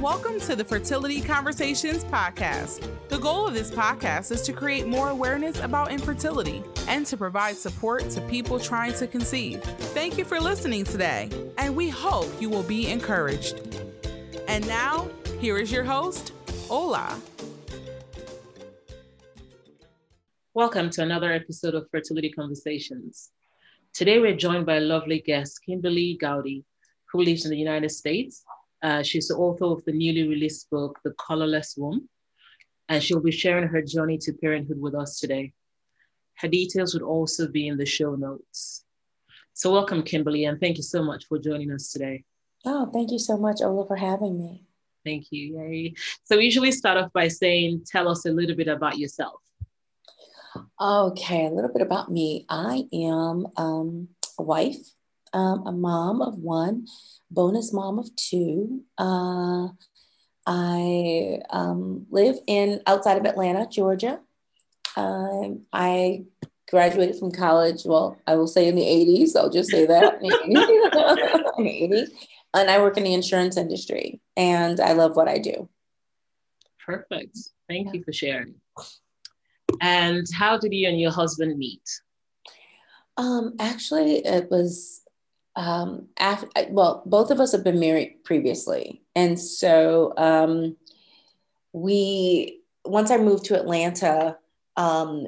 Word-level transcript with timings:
welcome 0.00 0.40
to 0.40 0.56
the 0.56 0.64
Fertility 0.64 1.20
Conversations 1.20 2.04
podcast. 2.04 2.88
The 3.10 3.18
goal 3.18 3.46
of 3.46 3.52
this 3.52 3.70
podcast 3.70 4.32
is 4.32 4.40
to 4.42 4.52
create 4.54 4.86
more 4.86 5.10
awareness 5.10 5.60
about 5.60 5.92
infertility 5.92 6.62
and 6.88 7.04
to 7.04 7.18
provide 7.18 7.56
support 7.56 8.08
to 8.10 8.22
people 8.22 8.58
trying 8.58 8.94
to 8.94 9.06
conceive. 9.06 9.62
Thank 9.92 10.16
you 10.16 10.24
for 10.24 10.40
listening 10.40 10.84
today, 10.84 11.28
and 11.58 11.76
we 11.76 11.90
hope 11.90 12.30
you 12.40 12.48
will 12.48 12.62
be 12.62 12.90
encouraged. 12.90 13.60
And 14.48 14.66
now, 14.66 15.06
here 15.38 15.58
is 15.58 15.70
your 15.70 15.84
host, 15.84 16.32
Ola. 16.70 17.20
Welcome 20.54 20.88
to 20.90 21.02
another 21.02 21.30
episode 21.30 21.74
of 21.74 21.90
Fertility 21.90 22.30
Conversations. 22.30 23.32
Today, 23.92 24.18
we're 24.18 24.34
joined 24.34 24.64
by 24.64 24.76
a 24.76 24.80
lovely 24.80 25.20
guest, 25.20 25.60
Kimberly 25.66 26.16
Gowdy, 26.18 26.64
who 27.12 27.20
lives 27.20 27.44
in 27.44 27.50
the 27.50 27.58
United 27.58 27.90
States 27.90 28.46
uh, 28.82 29.02
she's 29.02 29.28
the 29.28 29.36
author 29.36 29.66
of 29.66 29.84
the 29.84 29.92
newly 29.92 30.26
released 30.26 30.70
book, 30.70 30.98
The 31.04 31.12
Colorless 31.18 31.74
Womb, 31.76 32.08
and 32.88 33.02
she'll 33.02 33.20
be 33.20 33.30
sharing 33.30 33.68
her 33.68 33.82
journey 33.82 34.18
to 34.18 34.32
parenthood 34.32 34.80
with 34.80 34.94
us 34.94 35.18
today. 35.20 35.52
Her 36.36 36.48
details 36.48 36.94
would 36.94 37.02
also 37.02 37.48
be 37.48 37.68
in 37.68 37.76
the 37.76 37.86
show 37.86 38.14
notes. 38.14 38.84
So, 39.52 39.72
welcome, 39.72 40.02
Kimberly, 40.02 40.46
and 40.46 40.58
thank 40.58 40.78
you 40.78 40.82
so 40.82 41.02
much 41.02 41.26
for 41.26 41.38
joining 41.38 41.70
us 41.70 41.92
today. 41.92 42.24
Oh, 42.64 42.90
thank 42.90 43.10
you 43.10 43.18
so 43.18 43.36
much, 43.36 43.60
Ola, 43.60 43.86
for 43.86 43.96
having 43.96 44.38
me. 44.38 44.64
Thank 45.04 45.26
you. 45.30 45.58
Yay. 45.58 45.94
So, 46.24 46.38
we 46.38 46.44
usually 46.44 46.72
start 46.72 46.96
off 46.96 47.12
by 47.12 47.28
saying, 47.28 47.84
tell 47.86 48.08
us 48.08 48.24
a 48.24 48.30
little 48.30 48.56
bit 48.56 48.68
about 48.68 48.96
yourself. 48.96 49.40
Okay, 50.80 51.46
a 51.46 51.50
little 51.50 51.72
bit 51.72 51.82
about 51.82 52.10
me. 52.10 52.46
I 52.48 52.84
am 52.92 53.46
um, 53.56 54.08
a 54.38 54.42
wife, 54.42 54.94
um, 55.32 55.66
a 55.66 55.72
mom 55.72 56.22
of 56.22 56.38
one, 56.38 56.86
bonus 57.30 57.72
mom 57.72 57.98
of 57.98 58.14
two. 58.16 58.82
Uh, 58.98 59.68
I 60.46 61.40
um, 61.50 62.06
live 62.10 62.36
in 62.46 62.80
outside 62.86 63.18
of 63.18 63.24
Atlanta, 63.24 63.66
Georgia. 63.70 64.20
Um, 64.96 65.62
I 65.72 66.24
graduated 66.68 67.18
from 67.18 67.32
college. 67.32 67.82
Well, 67.84 68.16
I 68.26 68.36
will 68.36 68.46
say 68.46 68.68
in 68.68 68.76
the 68.76 68.82
80s. 68.82 69.36
I'll 69.36 69.50
just 69.50 69.70
say 69.70 69.86
that. 69.86 70.20
80s. 71.58 72.08
And 72.54 72.70
I 72.70 72.80
work 72.80 72.96
in 72.96 73.04
the 73.04 73.14
insurance 73.14 73.56
industry 73.56 74.20
and 74.36 74.80
I 74.80 74.92
love 74.92 75.14
what 75.14 75.28
I 75.28 75.38
do. 75.38 75.68
Perfect. 76.84 77.38
Thank 77.68 77.88
yeah. 77.88 77.92
you 77.94 78.04
for 78.04 78.12
sharing. 78.12 78.54
And 79.80 80.26
how 80.34 80.58
did 80.58 80.72
you 80.72 80.88
and 80.88 81.00
your 81.00 81.12
husband 81.12 81.56
meet? 81.56 81.88
Um, 83.16 83.54
actually, 83.60 84.24
it 84.26 84.50
was 84.50 84.99
um, 85.60 86.08
after, 86.18 86.48
well, 86.70 87.02
both 87.04 87.30
of 87.30 87.38
us 87.38 87.52
have 87.52 87.62
been 87.62 87.78
married 87.78 88.24
previously. 88.24 89.02
And 89.14 89.38
so 89.38 90.14
um, 90.16 90.74
we, 91.74 92.62
once 92.86 93.10
I 93.10 93.18
moved 93.18 93.44
to 93.46 93.60
Atlanta, 93.60 94.38
um, 94.78 95.26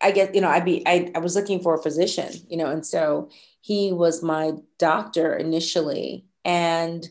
I 0.00 0.10
guess, 0.10 0.30
you 0.34 0.40
know, 0.40 0.48
I'd 0.48 0.64
be, 0.64 0.82
I, 0.88 1.12
I 1.14 1.20
was 1.20 1.36
looking 1.36 1.60
for 1.60 1.74
a 1.74 1.82
physician, 1.82 2.32
you 2.48 2.56
know, 2.56 2.66
and 2.66 2.84
so 2.84 3.30
he 3.60 3.92
was 3.92 4.24
my 4.24 4.54
doctor 4.76 5.36
initially. 5.36 6.24
And 6.44 7.08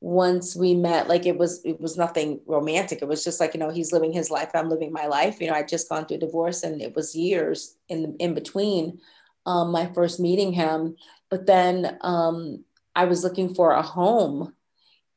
once 0.00 0.54
we 0.54 0.74
met, 0.74 1.08
like 1.08 1.24
it 1.24 1.38
was, 1.38 1.64
it 1.64 1.80
was 1.80 1.96
nothing 1.96 2.40
romantic. 2.44 3.00
It 3.00 3.08
was 3.08 3.24
just 3.24 3.40
like, 3.40 3.54
you 3.54 3.60
know, 3.60 3.70
he's 3.70 3.94
living 3.94 4.12
his 4.12 4.30
life. 4.30 4.50
I'm 4.54 4.68
living 4.68 4.92
my 4.92 5.06
life. 5.06 5.40
You 5.40 5.46
know, 5.46 5.54
I'd 5.54 5.68
just 5.68 5.88
gone 5.88 6.04
through 6.04 6.18
divorce 6.18 6.64
and 6.64 6.82
it 6.82 6.94
was 6.94 7.16
years 7.16 7.76
in, 7.88 8.14
in 8.18 8.34
between 8.34 9.00
um, 9.46 9.70
my 9.70 9.86
first 9.92 10.20
meeting 10.20 10.52
him. 10.52 10.96
But 11.30 11.46
then 11.46 11.98
um, 12.02 12.64
I 12.94 13.04
was 13.04 13.24
looking 13.24 13.54
for 13.54 13.72
a 13.72 13.82
home, 13.82 14.54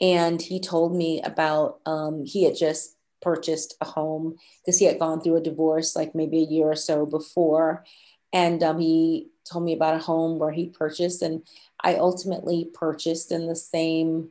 and 0.01 0.41
he 0.41 0.59
told 0.59 0.95
me 0.95 1.21
about 1.21 1.79
um, 1.85 2.25
he 2.25 2.43
had 2.43 2.55
just 2.55 2.95
purchased 3.21 3.75
a 3.81 3.85
home 3.85 4.35
because 4.61 4.77
he 4.77 4.85
had 4.85 4.99
gone 4.99 5.19
through 5.19 5.37
a 5.37 5.41
divorce 5.41 5.95
like 5.95 6.13
maybe 6.13 6.39
a 6.39 6.47
year 6.47 6.67
or 6.67 6.75
so 6.75 7.05
before. 7.05 7.83
And 8.31 8.61
um, 8.63 8.79
he 8.79 9.29
told 9.49 9.63
me 9.63 9.73
about 9.73 9.95
a 9.95 9.99
home 9.99 10.39
where 10.39 10.51
he 10.51 10.69
purchased, 10.69 11.21
and 11.21 11.43
I 11.81 11.95
ultimately 11.95 12.69
purchased 12.73 13.31
in 13.31 13.47
the 13.47 13.55
same 13.55 14.29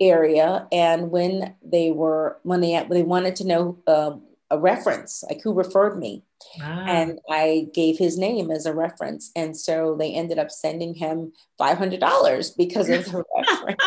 area. 0.00 0.66
And 0.72 1.10
when 1.10 1.54
they 1.62 1.90
were 1.90 2.38
when 2.42 2.60
they 2.60 2.84
they 2.90 3.02
wanted 3.02 3.36
to 3.36 3.46
know 3.46 3.78
um, 3.86 4.22
a 4.50 4.58
reference, 4.58 5.22
like 5.28 5.42
who 5.42 5.52
referred 5.52 5.98
me. 5.98 6.24
Ah. 6.60 6.84
And 6.86 7.20
I 7.28 7.68
gave 7.74 7.98
his 7.98 8.16
name 8.16 8.50
as 8.50 8.64
a 8.64 8.74
reference. 8.74 9.30
And 9.36 9.56
so 9.56 9.96
they 9.98 10.12
ended 10.14 10.38
up 10.38 10.50
sending 10.50 10.94
him 10.94 11.32
$500 11.60 12.56
because 12.56 12.88
of 12.88 13.04
the 13.04 13.24
reference. 13.36 13.82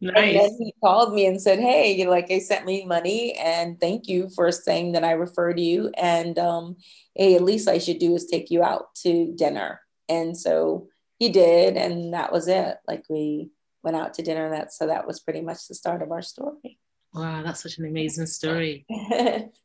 And 0.16 0.36
then 0.36 0.56
he 0.58 0.74
called 0.82 1.14
me 1.14 1.26
and 1.26 1.40
said, 1.40 1.58
Hey, 1.58 1.92
you 1.92 2.04
know, 2.04 2.10
like, 2.10 2.28
they 2.28 2.40
sent 2.40 2.66
me 2.66 2.84
money 2.84 3.32
and 3.34 3.80
thank 3.80 4.06
you 4.08 4.28
for 4.34 4.52
saying 4.52 4.92
that 4.92 5.04
I 5.04 5.12
referred 5.12 5.58
you. 5.58 5.90
And, 5.96 6.38
um, 6.38 6.76
hey, 7.14 7.34
at 7.34 7.42
least 7.42 7.68
I 7.68 7.78
should 7.78 7.98
do 7.98 8.14
is 8.14 8.26
take 8.26 8.50
you 8.50 8.62
out 8.62 8.94
to 9.02 9.32
dinner. 9.34 9.80
And 10.08 10.36
so 10.36 10.88
he 11.18 11.30
did. 11.30 11.76
And 11.76 12.14
that 12.14 12.32
was 12.32 12.46
it. 12.46 12.76
Like, 12.86 13.04
we 13.08 13.50
went 13.82 13.96
out 13.96 14.14
to 14.14 14.22
dinner. 14.22 14.46
And 14.46 14.54
that, 14.54 14.72
so 14.72 14.86
that 14.86 15.06
was 15.06 15.20
pretty 15.20 15.40
much 15.40 15.66
the 15.66 15.74
start 15.74 16.02
of 16.02 16.12
our 16.12 16.22
story. 16.22 16.78
Wow, 17.14 17.42
that's 17.44 17.62
such 17.62 17.78
an 17.78 17.86
amazing 17.86 18.26
story. 18.26 18.86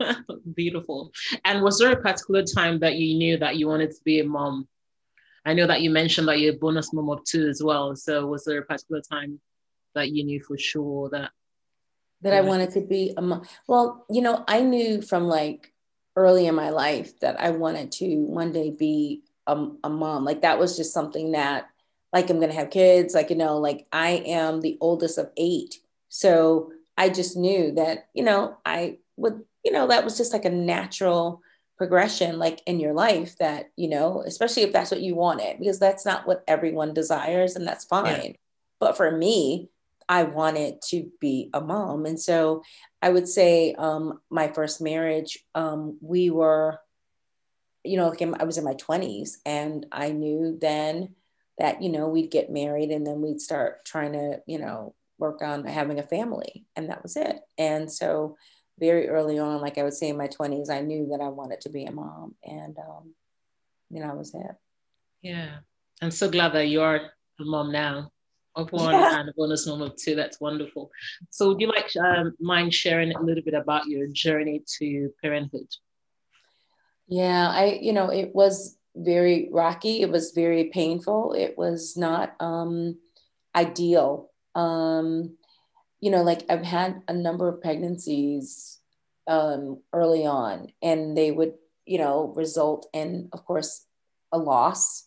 Beautiful. 0.54 1.12
And 1.44 1.62
was 1.62 1.78
there 1.78 1.92
a 1.92 2.00
particular 2.00 2.42
time 2.42 2.78
that 2.80 2.96
you 2.96 3.16
knew 3.16 3.38
that 3.38 3.56
you 3.56 3.68
wanted 3.68 3.90
to 3.90 4.00
be 4.04 4.20
a 4.20 4.24
mom? 4.24 4.68
I 5.44 5.54
know 5.54 5.66
that 5.66 5.80
you 5.80 5.90
mentioned 5.90 6.28
that 6.28 6.38
you're 6.38 6.54
a 6.54 6.58
bonus 6.58 6.92
mom 6.92 7.10
of 7.10 7.24
two 7.24 7.48
as 7.48 7.62
well. 7.62 7.96
So 7.96 8.26
was 8.26 8.44
there 8.44 8.58
a 8.58 8.64
particular 8.64 9.00
time 9.00 9.40
that 9.94 10.10
you 10.10 10.24
knew 10.24 10.40
for 10.42 10.58
sure 10.58 11.08
that 11.10 11.30
that 12.22 12.34
I 12.34 12.42
wanted 12.42 12.70
to 12.72 12.82
be 12.82 13.14
a 13.16 13.22
mom? 13.22 13.46
Well, 13.66 14.04
you 14.10 14.20
know, 14.20 14.44
I 14.46 14.60
knew 14.60 15.00
from 15.00 15.24
like 15.24 15.72
early 16.16 16.46
in 16.46 16.54
my 16.54 16.70
life 16.70 17.18
that 17.20 17.40
I 17.40 17.50
wanted 17.50 17.92
to 17.92 18.16
one 18.16 18.52
day 18.52 18.70
be 18.70 19.22
a, 19.46 19.68
a 19.84 19.88
mom. 19.88 20.24
Like 20.24 20.42
that 20.42 20.58
was 20.58 20.76
just 20.76 20.92
something 20.92 21.32
that 21.32 21.68
like 22.12 22.28
I'm 22.28 22.40
gonna 22.40 22.52
have 22.52 22.70
kids. 22.70 23.14
Like, 23.14 23.30
you 23.30 23.36
know, 23.36 23.58
like 23.58 23.86
I 23.92 24.22
am 24.26 24.60
the 24.60 24.76
oldest 24.80 25.16
of 25.16 25.30
eight. 25.36 25.76
So 26.08 26.72
I 26.98 27.08
just 27.08 27.36
knew 27.36 27.72
that, 27.72 28.08
you 28.12 28.22
know, 28.22 28.58
I 28.66 28.98
would 29.16 29.42
you 29.64 29.72
know, 29.72 29.86
that 29.88 30.04
was 30.04 30.16
just 30.16 30.32
like 30.32 30.44
a 30.44 30.50
natural 30.50 31.42
progression, 31.76 32.38
like 32.38 32.60
in 32.66 32.78
your 32.78 32.92
life 32.92 33.36
that, 33.38 33.70
you 33.76 33.88
know, 33.88 34.22
especially 34.26 34.62
if 34.62 34.72
that's 34.72 34.90
what 34.90 35.00
you 35.00 35.14
wanted, 35.14 35.58
because 35.58 35.78
that's 35.78 36.04
not 36.04 36.26
what 36.26 36.44
everyone 36.46 36.92
desires 36.92 37.56
and 37.56 37.66
that's 37.66 37.84
fine. 37.84 38.22
Yeah. 38.22 38.32
But 38.78 38.96
for 38.96 39.10
me, 39.10 39.70
I 40.08 40.24
wanted 40.24 40.82
to 40.88 41.10
be 41.20 41.50
a 41.54 41.60
mom. 41.60 42.04
And 42.04 42.20
so 42.20 42.62
I 43.00 43.10
would 43.10 43.28
say 43.28 43.74
um, 43.78 44.20
my 44.28 44.48
first 44.48 44.80
marriage, 44.82 45.38
um, 45.54 45.98
we 46.00 46.30
were, 46.30 46.80
you 47.84 47.96
know, 47.96 48.08
like 48.08 48.20
I 48.20 48.44
was 48.44 48.58
in 48.58 48.64
my 48.64 48.74
20s 48.74 49.36
and 49.46 49.86
I 49.92 50.10
knew 50.10 50.58
then 50.60 51.14
that, 51.58 51.82
you 51.82 51.90
know, 51.90 52.08
we'd 52.08 52.30
get 52.30 52.50
married 52.50 52.90
and 52.90 53.06
then 53.06 53.22
we'd 53.22 53.40
start 53.40 53.84
trying 53.84 54.12
to, 54.12 54.40
you 54.46 54.58
know, 54.58 54.94
work 55.16 55.42
on 55.42 55.64
having 55.64 55.98
a 55.98 56.02
family. 56.02 56.66
And 56.74 56.88
that 56.90 57.02
was 57.02 57.16
it. 57.16 57.38
And 57.56 57.90
so 57.90 58.36
very 58.80 59.08
early 59.08 59.38
on, 59.38 59.60
like 59.60 59.78
I 59.78 59.84
would 59.84 59.94
say 59.94 60.08
in 60.08 60.16
my 60.16 60.26
20s, 60.26 60.70
I 60.70 60.80
knew 60.80 61.08
that 61.10 61.20
I 61.20 61.28
wanted 61.28 61.60
to 61.62 61.68
be 61.68 61.84
a 61.84 61.92
mom. 61.92 62.34
And, 62.42 62.76
um, 62.78 63.14
you 63.90 64.00
know, 64.00 64.10
I 64.10 64.14
was 64.14 64.34
it. 64.34 64.56
Yeah. 65.22 65.56
I'm 66.02 66.10
so 66.10 66.30
glad 66.30 66.54
that 66.54 66.68
you're 66.68 66.96
a 66.96 67.44
mom 67.44 67.70
now 67.70 68.10
of 68.56 68.72
one 68.72 68.94
yeah. 68.94 69.20
and 69.20 69.28
a 69.28 69.32
bonus 69.36 69.66
mom 69.66 69.82
of 69.82 69.96
two. 69.96 70.14
That's 70.14 70.40
wonderful. 70.40 70.90
So, 71.28 71.48
would 71.48 71.60
you 71.60 71.68
like 71.68 71.90
um, 71.96 72.34
mind 72.40 72.72
sharing 72.74 73.12
a 73.12 73.22
little 73.22 73.44
bit 73.44 73.54
about 73.54 73.86
your 73.86 74.06
journey 74.08 74.64
to 74.78 75.10
parenthood? 75.22 75.68
Yeah, 77.06 77.50
I, 77.50 77.78
you 77.82 77.92
know, 77.92 78.10
it 78.10 78.34
was 78.34 78.78
very 78.96 79.48
rocky. 79.52 80.00
It 80.00 80.10
was 80.10 80.32
very 80.32 80.64
painful. 80.64 81.34
It 81.34 81.56
was 81.58 81.96
not 81.96 82.34
um, 82.40 82.98
ideal. 83.54 84.30
Um, 84.54 85.36
you 86.00 86.10
know, 86.10 86.22
like 86.22 86.44
I've 86.48 86.64
had 86.64 87.02
a 87.08 87.12
number 87.12 87.48
of 87.48 87.60
pregnancies 87.60 88.79
um, 89.30 89.80
early 89.92 90.26
on, 90.26 90.72
and 90.82 91.16
they 91.16 91.30
would, 91.30 91.54
you 91.86 91.98
know, 91.98 92.34
result 92.36 92.88
in, 92.92 93.30
of 93.32 93.44
course, 93.46 93.86
a 94.32 94.38
loss. 94.38 95.06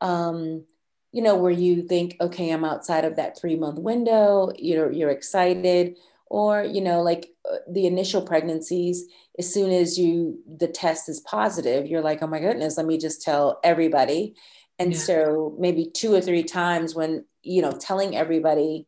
Um, 0.00 0.66
you 1.12 1.22
know, 1.22 1.36
where 1.36 1.52
you 1.52 1.82
think, 1.82 2.16
okay, 2.20 2.50
I'm 2.50 2.64
outside 2.64 3.04
of 3.04 3.16
that 3.16 3.38
three 3.38 3.54
month 3.54 3.78
window, 3.78 4.50
you're, 4.58 4.90
you're 4.90 5.10
excited, 5.10 5.96
or, 6.26 6.64
you 6.64 6.80
know, 6.80 7.02
like 7.02 7.28
uh, 7.50 7.58
the 7.70 7.86
initial 7.86 8.22
pregnancies, 8.22 9.04
as 9.38 9.52
soon 9.52 9.70
as 9.70 9.98
you, 9.98 10.40
the 10.58 10.68
test 10.68 11.08
is 11.08 11.20
positive, 11.20 11.86
you're 11.86 12.00
like, 12.00 12.22
oh 12.22 12.26
my 12.26 12.40
goodness, 12.40 12.78
let 12.78 12.86
me 12.86 12.96
just 12.98 13.22
tell 13.22 13.60
everybody. 13.62 14.34
And 14.78 14.92
yeah. 14.92 14.98
so 14.98 15.54
maybe 15.58 15.90
two 15.94 16.14
or 16.14 16.22
three 16.22 16.42
times 16.42 16.94
when, 16.94 17.26
you 17.42 17.60
know, 17.60 17.72
telling 17.72 18.16
everybody, 18.16 18.86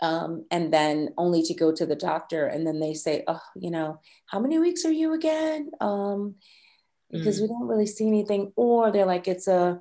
um, 0.00 0.44
and 0.50 0.72
then 0.72 1.10
only 1.16 1.42
to 1.42 1.54
go 1.54 1.72
to 1.72 1.86
the 1.86 1.96
doctor 1.96 2.46
and 2.46 2.66
then 2.66 2.80
they 2.80 2.94
say 2.94 3.24
oh 3.26 3.40
you 3.54 3.70
know 3.70 4.00
how 4.26 4.38
many 4.38 4.58
weeks 4.58 4.84
are 4.84 4.92
you 4.92 5.14
again 5.14 5.70
um, 5.80 6.34
because 7.10 7.38
mm. 7.38 7.42
we 7.42 7.48
don't 7.48 7.68
really 7.68 7.86
see 7.86 8.06
anything 8.06 8.52
or 8.56 8.90
they're 8.90 9.06
like 9.06 9.28
it's 9.28 9.48
a 9.48 9.80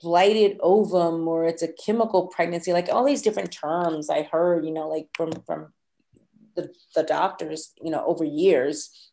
blighted 0.00 0.58
ovum 0.62 1.28
or 1.28 1.44
it's 1.44 1.62
a 1.62 1.72
chemical 1.72 2.26
pregnancy 2.28 2.72
like 2.72 2.88
all 2.90 3.04
these 3.04 3.22
different 3.22 3.52
terms 3.52 4.08
i 4.08 4.22
heard 4.22 4.64
you 4.64 4.72
know 4.72 4.88
like 4.88 5.08
from 5.14 5.30
from 5.46 5.72
the, 6.56 6.72
the 6.94 7.02
doctors 7.02 7.72
you 7.82 7.90
know 7.90 8.04
over 8.06 8.24
years 8.24 9.10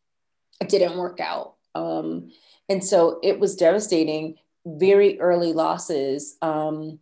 it 0.61 0.69
didn't 0.69 0.97
work 0.97 1.19
out 1.19 1.55
um, 1.75 2.31
and 2.69 2.83
so 2.83 3.19
it 3.21 3.39
was 3.39 3.55
devastating 3.55 4.35
very 4.65 5.19
early 5.19 5.53
losses 5.53 6.37
um, 6.41 6.99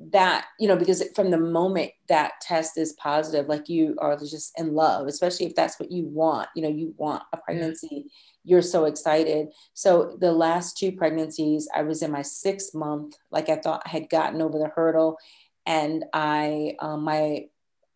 that 0.00 0.46
you 0.60 0.68
know 0.68 0.76
because 0.76 1.02
from 1.16 1.30
the 1.30 1.38
moment 1.38 1.90
that 2.08 2.32
test 2.40 2.78
is 2.78 2.92
positive 2.92 3.48
like 3.48 3.68
you 3.68 3.96
are 3.98 4.16
just 4.16 4.52
in 4.56 4.72
love 4.72 5.08
especially 5.08 5.44
if 5.44 5.56
that's 5.56 5.80
what 5.80 5.90
you 5.90 6.04
want 6.04 6.48
you 6.54 6.62
know 6.62 6.68
you 6.68 6.94
want 6.96 7.20
a 7.32 7.36
pregnancy 7.36 8.06
you're 8.48 8.62
so 8.62 8.86
excited. 8.86 9.48
So 9.74 10.16
the 10.18 10.32
last 10.32 10.78
two 10.78 10.92
pregnancies, 10.92 11.68
I 11.74 11.82
was 11.82 12.02
in 12.02 12.10
my 12.10 12.22
sixth 12.22 12.74
month. 12.74 13.16
Like 13.30 13.50
I 13.50 13.56
thought 13.56 13.82
I 13.84 13.90
had 13.90 14.08
gotten 14.08 14.40
over 14.40 14.58
the 14.58 14.70
hurdle, 14.74 15.18
and 15.66 16.04
I 16.14 16.74
um, 16.80 17.04
my 17.04 17.44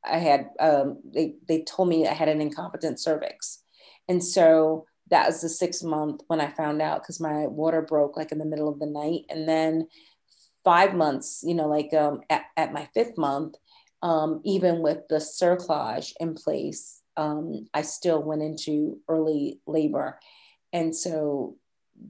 I 0.05 0.19
had 0.19 0.51
um, 0.61 0.99
they 1.05 1.37
they 1.49 1.63
told 1.63 1.89
me 1.89 2.07
I 2.07 2.13
had 2.13 2.29
an 2.29 2.43
incompetent 2.43 3.01
cervix, 3.01 3.63
and 4.09 4.23
so 4.23 4.85
that 5.09 5.27
was 5.27 5.41
the 5.41 5.49
sixth 5.49 5.83
month 5.83 6.21
when 6.27 6.41
I 6.41 6.51
found 6.51 6.83
out 6.83 7.03
because 7.03 7.19
my 7.19 7.47
water 7.47 7.81
broke 7.81 8.17
like 8.17 8.31
in 8.31 8.39
the 8.39 8.45
middle 8.45 8.69
of 8.69 8.79
the 8.79 8.87
night, 8.87 9.23
and 9.31 9.49
then 9.49 9.89
five 10.65 10.95
months, 10.95 11.43
you 11.47 11.55
know, 11.55 11.69
like 11.69 11.93
um, 11.95 12.21
at, 12.31 12.45
at 12.57 12.73
my 12.73 12.89
fifth 12.95 13.17
month, 13.19 13.57
um, 14.03 14.41
even 14.45 14.83
with 14.83 15.09
the 15.09 15.17
cerclage 15.17 16.13
in 16.21 16.35
place, 16.35 17.03
um, 17.17 17.67
I 17.75 17.83
still 17.83 18.23
went 18.23 18.43
into 18.43 18.99
early 19.09 19.61
labor. 19.67 20.19
And 20.73 20.95
so 20.95 21.57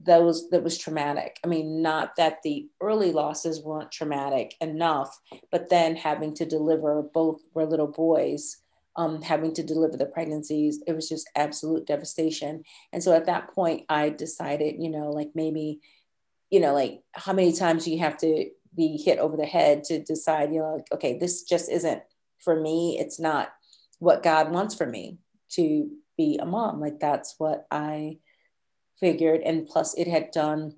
those 0.01 0.49
that 0.49 0.63
was 0.63 0.77
traumatic. 0.77 1.39
I 1.43 1.47
mean 1.47 1.81
not 1.81 2.15
that 2.15 2.41
the 2.43 2.67
early 2.81 3.11
losses 3.11 3.61
weren't 3.61 3.91
traumatic 3.91 4.55
enough 4.61 5.19
but 5.51 5.69
then 5.69 5.95
having 5.95 6.33
to 6.35 6.45
deliver 6.45 7.01
both 7.01 7.41
were 7.53 7.65
little 7.65 7.87
boys 7.87 8.57
um, 8.95 9.21
having 9.21 9.53
to 9.55 9.63
deliver 9.63 9.97
the 9.97 10.05
pregnancies 10.05 10.81
it 10.87 10.93
was 10.93 11.09
just 11.09 11.29
absolute 11.35 11.85
devastation. 11.85 12.63
And 12.91 13.03
so 13.03 13.13
at 13.13 13.25
that 13.25 13.53
point 13.53 13.83
i 13.89 14.09
decided 14.09 14.75
you 14.79 14.89
know 14.89 15.11
like 15.11 15.31
maybe 15.35 15.79
you 16.53 16.59
know 16.59 16.73
like 16.73 17.01
how 17.13 17.33
many 17.33 17.51
times 17.51 17.87
you 17.87 17.99
have 17.99 18.17
to 18.17 18.49
be 18.75 18.97
hit 18.97 19.19
over 19.19 19.37
the 19.37 19.45
head 19.45 19.83
to 19.83 20.03
decide 20.03 20.53
you 20.53 20.59
know 20.59 20.75
like, 20.75 20.91
okay 20.91 21.17
this 21.17 21.43
just 21.43 21.69
isn't 21.69 22.01
for 22.39 22.59
me 22.59 22.97
it's 22.99 23.19
not 23.19 23.53
what 23.99 24.23
god 24.23 24.51
wants 24.51 24.75
for 24.75 24.85
me 24.85 25.17
to 25.49 25.89
be 26.17 26.39
a 26.41 26.45
mom 26.45 26.79
like 26.79 26.99
that's 26.99 27.35
what 27.37 27.65
i 27.71 28.17
figured, 29.03 29.41
and 29.41 29.67
plus 29.67 29.93
it 29.95 30.07
had 30.07 30.31
done 30.31 30.75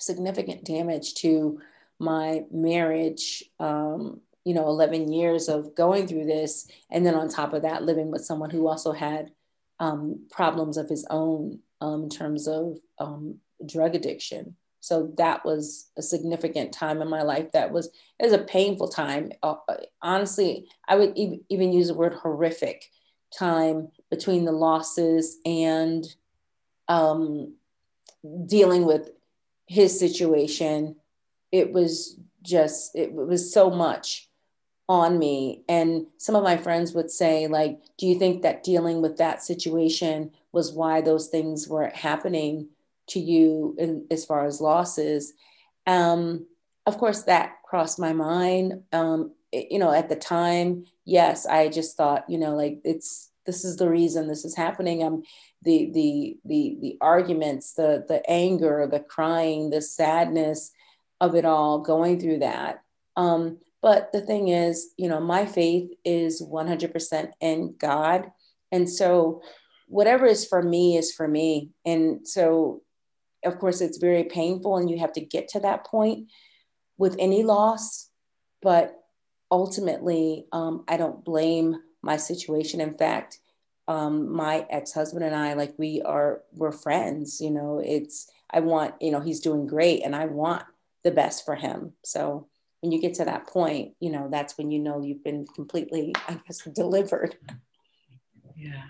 significant 0.00 0.64
damage 0.64 1.12
to 1.16 1.60
my 1.98 2.44
marriage. 2.50 3.44
Um, 3.60 4.22
you 4.44 4.54
know, 4.54 4.66
11 4.68 5.12
years 5.12 5.48
of 5.48 5.74
going 5.76 6.08
through 6.08 6.24
this. 6.24 6.66
And 6.90 7.06
then 7.06 7.14
on 7.14 7.28
top 7.28 7.52
of 7.52 7.62
that, 7.62 7.84
living 7.84 8.10
with 8.10 8.24
someone 8.24 8.50
who 8.50 8.66
also 8.66 8.90
had 8.90 9.30
um, 9.78 10.26
problems 10.32 10.78
of 10.78 10.88
his 10.88 11.06
own 11.10 11.60
um, 11.80 12.04
in 12.04 12.08
terms 12.08 12.48
of 12.48 12.78
um, 12.98 13.38
drug 13.64 13.94
addiction. 13.94 14.56
So 14.82 15.12
that 15.16 15.44
was 15.44 15.90
a 15.96 16.02
significant 16.02 16.72
time 16.72 17.00
in 17.00 17.08
my 17.08 17.22
life. 17.22 17.52
That 17.52 17.70
was 17.72 17.86
it 18.18 18.24
was 18.24 18.32
a 18.32 18.38
painful 18.38 18.88
time. 18.88 19.30
Uh, 19.42 19.54
honestly, 20.02 20.68
I 20.88 20.96
would 20.96 21.16
e- 21.16 21.40
even 21.48 21.72
use 21.72 21.86
the 21.88 21.94
word 21.94 22.14
horrific 22.14 22.90
time 23.32 23.88
between 24.10 24.44
the 24.44 24.52
losses 24.52 25.38
and 25.46 26.04
um, 26.88 27.54
dealing 28.46 28.84
with 28.84 29.10
his 29.66 29.98
situation, 29.98 30.96
it 31.52 31.72
was 31.72 32.18
just, 32.42 32.94
it 32.96 33.12
was 33.12 33.52
so 33.52 33.70
much 33.70 34.28
on 34.88 35.18
me. 35.18 35.62
And 35.68 36.06
some 36.18 36.34
of 36.34 36.42
my 36.42 36.56
friends 36.56 36.92
would 36.92 37.10
say, 37.10 37.46
like, 37.46 37.80
do 37.96 38.06
you 38.06 38.18
think 38.18 38.42
that 38.42 38.64
dealing 38.64 39.00
with 39.00 39.16
that 39.18 39.42
situation 39.42 40.32
was 40.50 40.72
why 40.72 41.00
those 41.00 41.28
things 41.28 41.68
were 41.68 41.90
happening 41.94 42.68
to 43.08 43.20
you 43.20 43.74
in, 43.78 44.06
as 44.10 44.24
far 44.24 44.46
as 44.46 44.60
losses? 44.60 45.32
Um, 45.86 46.46
of 46.86 46.98
course, 46.98 47.22
that 47.24 47.56
crossed 47.64 47.98
my 47.98 48.12
mind. 48.12 48.82
Um, 48.92 49.32
it, 49.50 49.68
you 49.70 49.78
know, 49.78 49.92
at 49.92 50.08
the 50.08 50.16
time, 50.16 50.84
yes, 51.04 51.46
I 51.46 51.68
just 51.68 51.96
thought, 51.96 52.24
you 52.28 52.38
know, 52.38 52.54
like 52.54 52.80
it's 52.84 53.30
this 53.46 53.64
is 53.64 53.76
the 53.76 53.88
reason 53.88 54.28
this 54.28 54.44
is 54.44 54.56
happening. 54.56 55.02
I'm 55.02 55.22
the 55.62 55.90
the 55.92 56.36
the 56.44 56.78
the 56.80 56.98
arguments, 57.00 57.74
the 57.74 58.04
the 58.06 58.22
anger, 58.30 58.88
the 58.90 59.00
crying, 59.00 59.70
the 59.70 59.82
sadness 59.82 60.72
of 61.20 61.34
it 61.34 61.44
all, 61.44 61.80
going 61.80 62.20
through 62.20 62.38
that. 62.40 62.82
Um, 63.16 63.58
but 63.80 64.12
the 64.12 64.20
thing 64.20 64.48
is, 64.48 64.92
you 64.96 65.08
know, 65.08 65.20
my 65.20 65.44
faith 65.44 65.90
is 66.04 66.40
100% 66.40 67.32
in 67.40 67.74
God, 67.78 68.30
and 68.70 68.88
so 68.88 69.42
whatever 69.88 70.24
is 70.24 70.46
for 70.46 70.62
me 70.62 70.96
is 70.96 71.12
for 71.12 71.28
me. 71.28 71.70
And 71.84 72.26
so, 72.26 72.82
of 73.44 73.58
course, 73.58 73.80
it's 73.80 73.98
very 73.98 74.24
painful, 74.24 74.76
and 74.76 74.90
you 74.90 74.98
have 74.98 75.12
to 75.14 75.20
get 75.20 75.48
to 75.48 75.60
that 75.60 75.86
point 75.86 76.28
with 76.98 77.16
any 77.18 77.42
loss. 77.42 78.10
But 78.60 79.02
ultimately, 79.50 80.46
um, 80.52 80.84
I 80.88 80.96
don't 80.96 81.24
blame 81.24 81.76
my 82.02 82.16
situation. 82.16 82.80
In 82.80 82.94
fact, 82.94 83.38
um, 83.88 84.32
my 84.32 84.66
ex-husband 84.70 85.24
and 85.24 85.34
I, 85.34 85.54
like 85.54 85.74
we 85.76 86.02
are, 86.02 86.42
we're 86.52 86.72
friends, 86.72 87.40
you 87.40 87.50
know, 87.50 87.80
it's, 87.84 88.30
I 88.50 88.60
want, 88.60 88.94
you 89.00 89.10
know, 89.10 89.20
he's 89.20 89.40
doing 89.40 89.66
great 89.66 90.02
and 90.04 90.14
I 90.14 90.26
want 90.26 90.64
the 91.02 91.10
best 91.10 91.44
for 91.44 91.56
him. 91.56 91.92
So 92.04 92.46
when 92.80 92.92
you 92.92 93.00
get 93.00 93.14
to 93.14 93.24
that 93.24 93.46
point, 93.46 93.94
you 94.00 94.10
know, 94.10 94.28
that's 94.30 94.56
when 94.56 94.70
you 94.70 94.78
know 94.78 95.02
you've 95.02 95.24
been 95.24 95.46
completely, 95.46 96.14
I 96.28 96.40
guess, 96.46 96.62
delivered. 96.74 97.36
Yeah. 98.56 98.84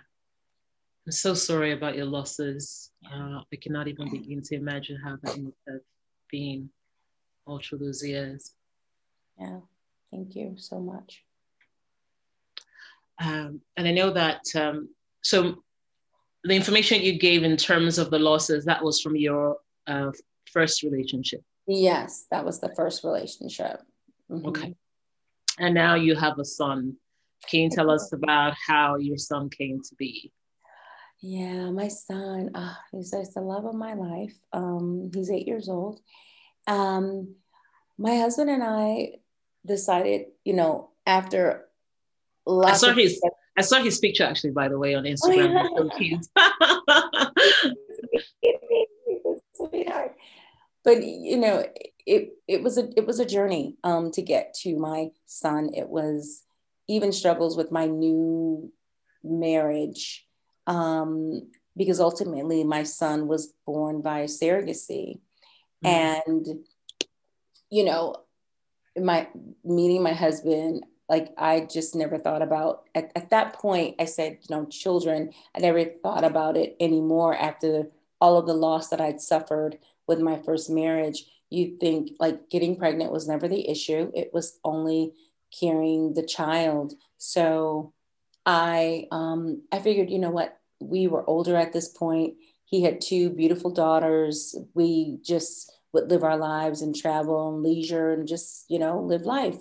I'm 1.06 1.12
so 1.12 1.34
sorry 1.34 1.72
about 1.72 1.96
your 1.96 2.06
losses. 2.06 2.92
Uh, 3.04 3.40
I 3.52 3.56
cannot 3.60 3.88
even 3.88 4.10
begin 4.10 4.40
to 4.42 4.54
imagine 4.54 4.98
how 5.02 5.16
that 5.22 5.38
must 5.38 5.56
have 5.68 5.80
been 6.30 6.70
all 7.44 7.60
through 7.60 7.78
those 7.78 8.04
years. 8.06 8.52
Yeah. 9.38 9.60
Thank 10.12 10.36
you 10.36 10.54
so 10.58 10.78
much. 10.78 11.24
Um, 13.20 13.60
and 13.76 13.88
I 13.88 13.92
know 13.92 14.10
that, 14.12 14.42
um, 14.54 14.90
so 15.22 15.62
the 16.44 16.54
information 16.54 17.02
you 17.02 17.18
gave 17.18 17.42
in 17.42 17.56
terms 17.56 17.98
of 17.98 18.10
the 18.10 18.18
losses, 18.18 18.64
that 18.66 18.82
was 18.82 19.00
from 19.00 19.16
your 19.16 19.56
uh, 19.86 20.10
first 20.52 20.82
relationship. 20.82 21.42
Yes, 21.66 22.26
that 22.30 22.44
was 22.44 22.60
the 22.60 22.72
first 22.76 23.02
relationship. 23.02 23.80
Mm-hmm. 24.30 24.46
Okay. 24.46 24.74
And 25.58 25.74
now 25.74 25.94
you 25.94 26.14
have 26.14 26.38
a 26.38 26.44
son. 26.44 26.96
Can 27.48 27.60
you 27.60 27.70
tell 27.70 27.90
us 27.90 28.12
about 28.12 28.54
how 28.66 28.96
your 28.96 29.18
son 29.18 29.50
came 29.50 29.80
to 29.80 29.94
be? 29.96 30.32
Yeah, 31.24 31.70
my 31.70 31.86
son, 31.86 32.50
uh, 32.52 32.74
he's, 32.90 33.14
he's 33.14 33.32
the 33.34 33.40
love 33.40 33.64
of 33.64 33.76
my 33.76 33.94
life. 33.94 34.34
Um, 34.52 35.08
he's 35.14 35.30
eight 35.30 35.46
years 35.46 35.68
old. 35.68 36.00
Um, 36.66 37.36
my 37.96 38.16
husband 38.16 38.50
and 38.50 38.64
I 38.64 39.12
decided, 39.64 40.26
you 40.44 40.54
know, 40.54 40.90
after 41.06 41.68
I 42.46 42.72
saw 42.72 42.92
his 42.92 43.22
I 43.56 43.62
saw 43.62 43.80
his 43.80 44.00
picture 44.00 44.24
actually, 44.24 44.50
by 44.50 44.68
the 44.68 44.78
way, 44.78 44.94
on 44.96 45.04
Instagram. 45.04 45.68
Oh, 45.76 45.90
yeah. 49.72 50.08
but 50.84 51.04
you 51.04 51.36
know, 51.36 51.64
it 52.04 52.30
it 52.48 52.62
was 52.64 52.78
a 52.78 52.88
it 52.96 53.06
was 53.06 53.20
a 53.20 53.26
journey 53.26 53.76
um, 53.84 54.10
to 54.12 54.22
get 54.22 54.54
to 54.62 54.76
my 54.76 55.10
son. 55.26 55.70
It 55.74 55.88
was 55.88 56.42
even 56.88 57.12
struggles 57.12 57.56
with 57.56 57.70
my 57.70 57.86
new 57.86 58.72
marriage 59.22 60.26
um, 60.66 61.50
because 61.76 62.00
ultimately 62.00 62.64
my 62.64 62.82
son 62.82 63.28
was 63.28 63.52
born 63.66 64.02
by 64.02 64.24
surrogacy, 64.24 65.20
mm-hmm. 65.84 65.86
and 65.86 66.46
you 67.70 67.84
know, 67.84 68.16
my 68.96 69.28
meeting 69.64 70.02
my 70.02 70.12
husband 70.12 70.84
like 71.08 71.28
I 71.36 71.68
just 71.70 71.94
never 71.94 72.16
thought 72.16 72.40
about 72.40 72.84
at, 72.94 73.12
at 73.14 73.30
that 73.30 73.52
point. 73.52 73.96
I 73.98 74.06
said, 74.06 74.38
you 74.40 74.56
know, 74.56 74.64
children, 74.64 75.32
I 75.54 75.60
never 75.60 75.84
thought 75.84 76.24
about 76.24 76.56
it 76.56 76.74
anymore 76.80 77.36
after 77.36 77.88
all 78.18 78.38
of 78.38 78.46
the 78.46 78.54
loss 78.54 78.88
that 78.88 79.00
I'd 79.00 79.20
suffered 79.20 79.78
with 80.06 80.20
my 80.20 80.40
first 80.44 80.70
marriage. 80.70 81.26
You 81.50 81.76
think 81.78 82.12
like 82.18 82.48
getting 82.48 82.76
pregnant 82.76 83.12
was 83.12 83.28
never 83.28 83.46
the 83.46 83.68
issue, 83.68 84.10
it 84.14 84.30
was 84.32 84.58
only 84.64 85.12
carrying 85.60 86.14
the 86.14 86.24
child. 86.24 86.94
So 87.18 87.92
I 88.44 89.06
um, 89.10 89.62
I 89.72 89.78
figured, 89.78 90.10
you 90.10 90.18
know 90.18 90.30
what, 90.30 90.58
we 90.80 91.06
were 91.06 91.28
older 91.28 91.56
at 91.56 91.72
this 91.72 91.88
point. 91.88 92.34
He 92.64 92.82
had 92.82 93.00
two 93.00 93.30
beautiful 93.30 93.70
daughters. 93.70 94.56
We 94.74 95.18
just 95.22 95.70
would 95.92 96.10
live 96.10 96.24
our 96.24 96.38
lives 96.38 96.82
and 96.82 96.96
travel 96.96 97.48
and 97.54 97.62
leisure 97.62 98.12
and 98.12 98.26
just, 98.26 98.64
you 98.68 98.78
know, 98.78 99.00
live 99.00 99.22
life. 99.22 99.58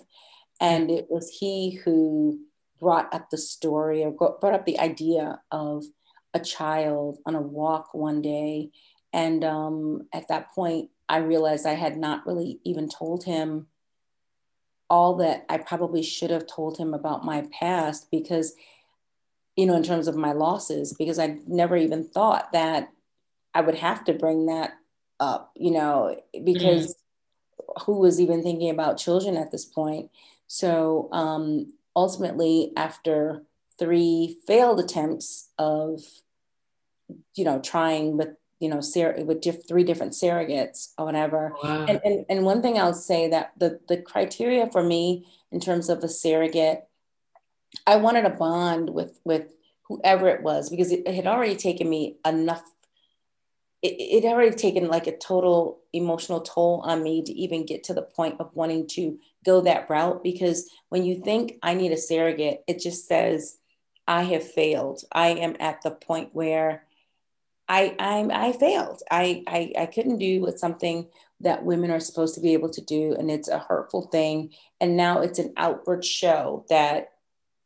And 0.60 0.90
it 0.90 1.06
was 1.10 1.28
he 1.28 1.80
who 1.84 2.40
brought 2.80 3.12
up 3.14 3.30
the 3.30 3.38
story 3.38 4.02
or 4.02 4.10
brought 4.10 4.54
up 4.54 4.64
the 4.64 4.80
idea 4.80 5.40
of 5.50 5.84
a 6.34 6.40
child 6.40 7.18
on 7.26 7.34
a 7.34 7.40
walk 7.40 7.92
one 7.92 8.22
day. 8.22 8.70
And 9.12 9.44
um, 9.44 10.08
at 10.12 10.28
that 10.28 10.52
point, 10.54 10.90
I 11.08 11.18
realized 11.18 11.66
I 11.66 11.74
had 11.74 11.98
not 11.98 12.26
really 12.26 12.60
even 12.64 12.88
told 12.88 13.24
him 13.24 13.66
all 14.92 15.16
that 15.16 15.46
I 15.48 15.56
probably 15.56 16.02
should 16.02 16.28
have 16.28 16.46
told 16.46 16.76
him 16.76 16.92
about 16.92 17.24
my 17.24 17.46
past 17.58 18.10
because, 18.10 18.54
you 19.56 19.64
know, 19.64 19.74
in 19.74 19.82
terms 19.82 20.06
of 20.06 20.16
my 20.16 20.32
losses, 20.32 20.92
because 20.92 21.18
I 21.18 21.38
never 21.46 21.78
even 21.78 22.04
thought 22.04 22.52
that 22.52 22.90
I 23.54 23.62
would 23.62 23.76
have 23.76 24.04
to 24.04 24.12
bring 24.12 24.44
that 24.46 24.74
up, 25.18 25.50
you 25.56 25.70
know, 25.70 26.20
because 26.44 26.94
mm. 26.94 27.84
who 27.86 28.00
was 28.00 28.20
even 28.20 28.42
thinking 28.42 28.68
about 28.68 28.98
children 28.98 29.34
at 29.38 29.50
this 29.50 29.64
point? 29.64 30.10
So 30.46 31.08
um, 31.10 31.72
ultimately, 31.96 32.72
after 32.76 33.44
three 33.78 34.36
failed 34.46 34.78
attempts 34.78 35.48
of, 35.56 36.02
you 37.34 37.44
know, 37.46 37.60
trying 37.60 38.18
with 38.18 38.28
you 38.62 38.68
know, 38.68 38.80
ser- 38.80 39.16
with 39.26 39.40
diff- 39.40 39.66
three 39.66 39.82
different 39.82 40.12
surrogates 40.12 40.92
or 40.96 41.04
whatever. 41.04 41.52
Oh, 41.56 41.68
wow. 41.68 41.86
And, 41.88 42.00
and, 42.04 42.26
and 42.28 42.44
one 42.44 42.62
thing 42.62 42.78
I'll 42.78 42.94
say 42.94 43.28
that 43.28 43.52
the, 43.58 43.80
the 43.88 43.96
criteria 43.96 44.70
for 44.70 44.82
me 44.82 45.26
in 45.50 45.58
terms 45.58 45.88
of 45.88 46.04
a 46.04 46.08
surrogate, 46.08 46.84
I 47.86 47.96
wanted 47.96 48.24
a 48.24 48.30
bond 48.30 48.90
with, 48.90 49.18
with 49.24 49.52
whoever 49.88 50.28
it 50.28 50.42
was, 50.42 50.70
because 50.70 50.92
it, 50.92 51.02
it 51.06 51.14
had 51.14 51.26
already 51.26 51.56
taken 51.56 51.90
me 51.90 52.18
enough. 52.24 52.62
It, 53.82 53.96
it 53.98 54.24
had 54.24 54.32
already 54.32 54.54
taken 54.54 54.86
like 54.86 55.08
a 55.08 55.16
total 55.16 55.80
emotional 55.92 56.40
toll 56.40 56.82
on 56.84 57.02
me 57.02 57.22
to 57.24 57.32
even 57.32 57.66
get 57.66 57.82
to 57.84 57.94
the 57.94 58.02
point 58.02 58.40
of 58.40 58.54
wanting 58.54 58.86
to 58.88 59.18
go 59.44 59.60
that 59.62 59.90
route. 59.90 60.22
Because 60.22 60.70
when 60.88 61.04
you 61.04 61.20
think 61.20 61.58
I 61.64 61.74
need 61.74 61.90
a 61.90 61.96
surrogate, 61.96 62.62
it 62.68 62.78
just 62.78 63.08
says, 63.08 63.58
I 64.06 64.22
have 64.22 64.48
failed. 64.48 65.02
I 65.10 65.28
am 65.30 65.56
at 65.58 65.82
the 65.82 65.90
point 65.90 66.30
where 66.32 66.84
I 67.68 67.94
I, 67.98 68.48
I 68.48 68.52
failed. 68.52 69.02
I, 69.10 69.42
I 69.46 69.72
I 69.78 69.86
couldn't 69.86 70.18
do 70.18 70.42
what 70.42 70.58
something 70.58 71.08
that 71.40 71.64
women 71.64 71.90
are 71.90 72.00
supposed 72.00 72.34
to 72.36 72.40
be 72.40 72.52
able 72.52 72.70
to 72.70 72.80
do, 72.80 73.14
and 73.18 73.30
it's 73.30 73.48
a 73.48 73.58
hurtful 73.58 74.08
thing. 74.12 74.50
And 74.80 74.96
now 74.96 75.20
it's 75.20 75.38
an 75.38 75.52
outward 75.56 76.04
show 76.04 76.64
that 76.68 77.08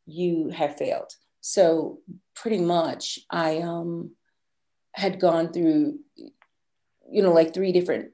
you 0.05 0.49
have 0.49 0.77
failed. 0.77 1.11
So 1.41 1.99
pretty 2.35 2.59
much, 2.59 3.19
I 3.29 3.59
um 3.59 4.11
had 4.93 5.19
gone 5.19 5.53
through, 5.53 5.99
you 7.09 7.21
know, 7.21 7.33
like 7.33 7.53
three 7.53 7.71
different 7.71 8.11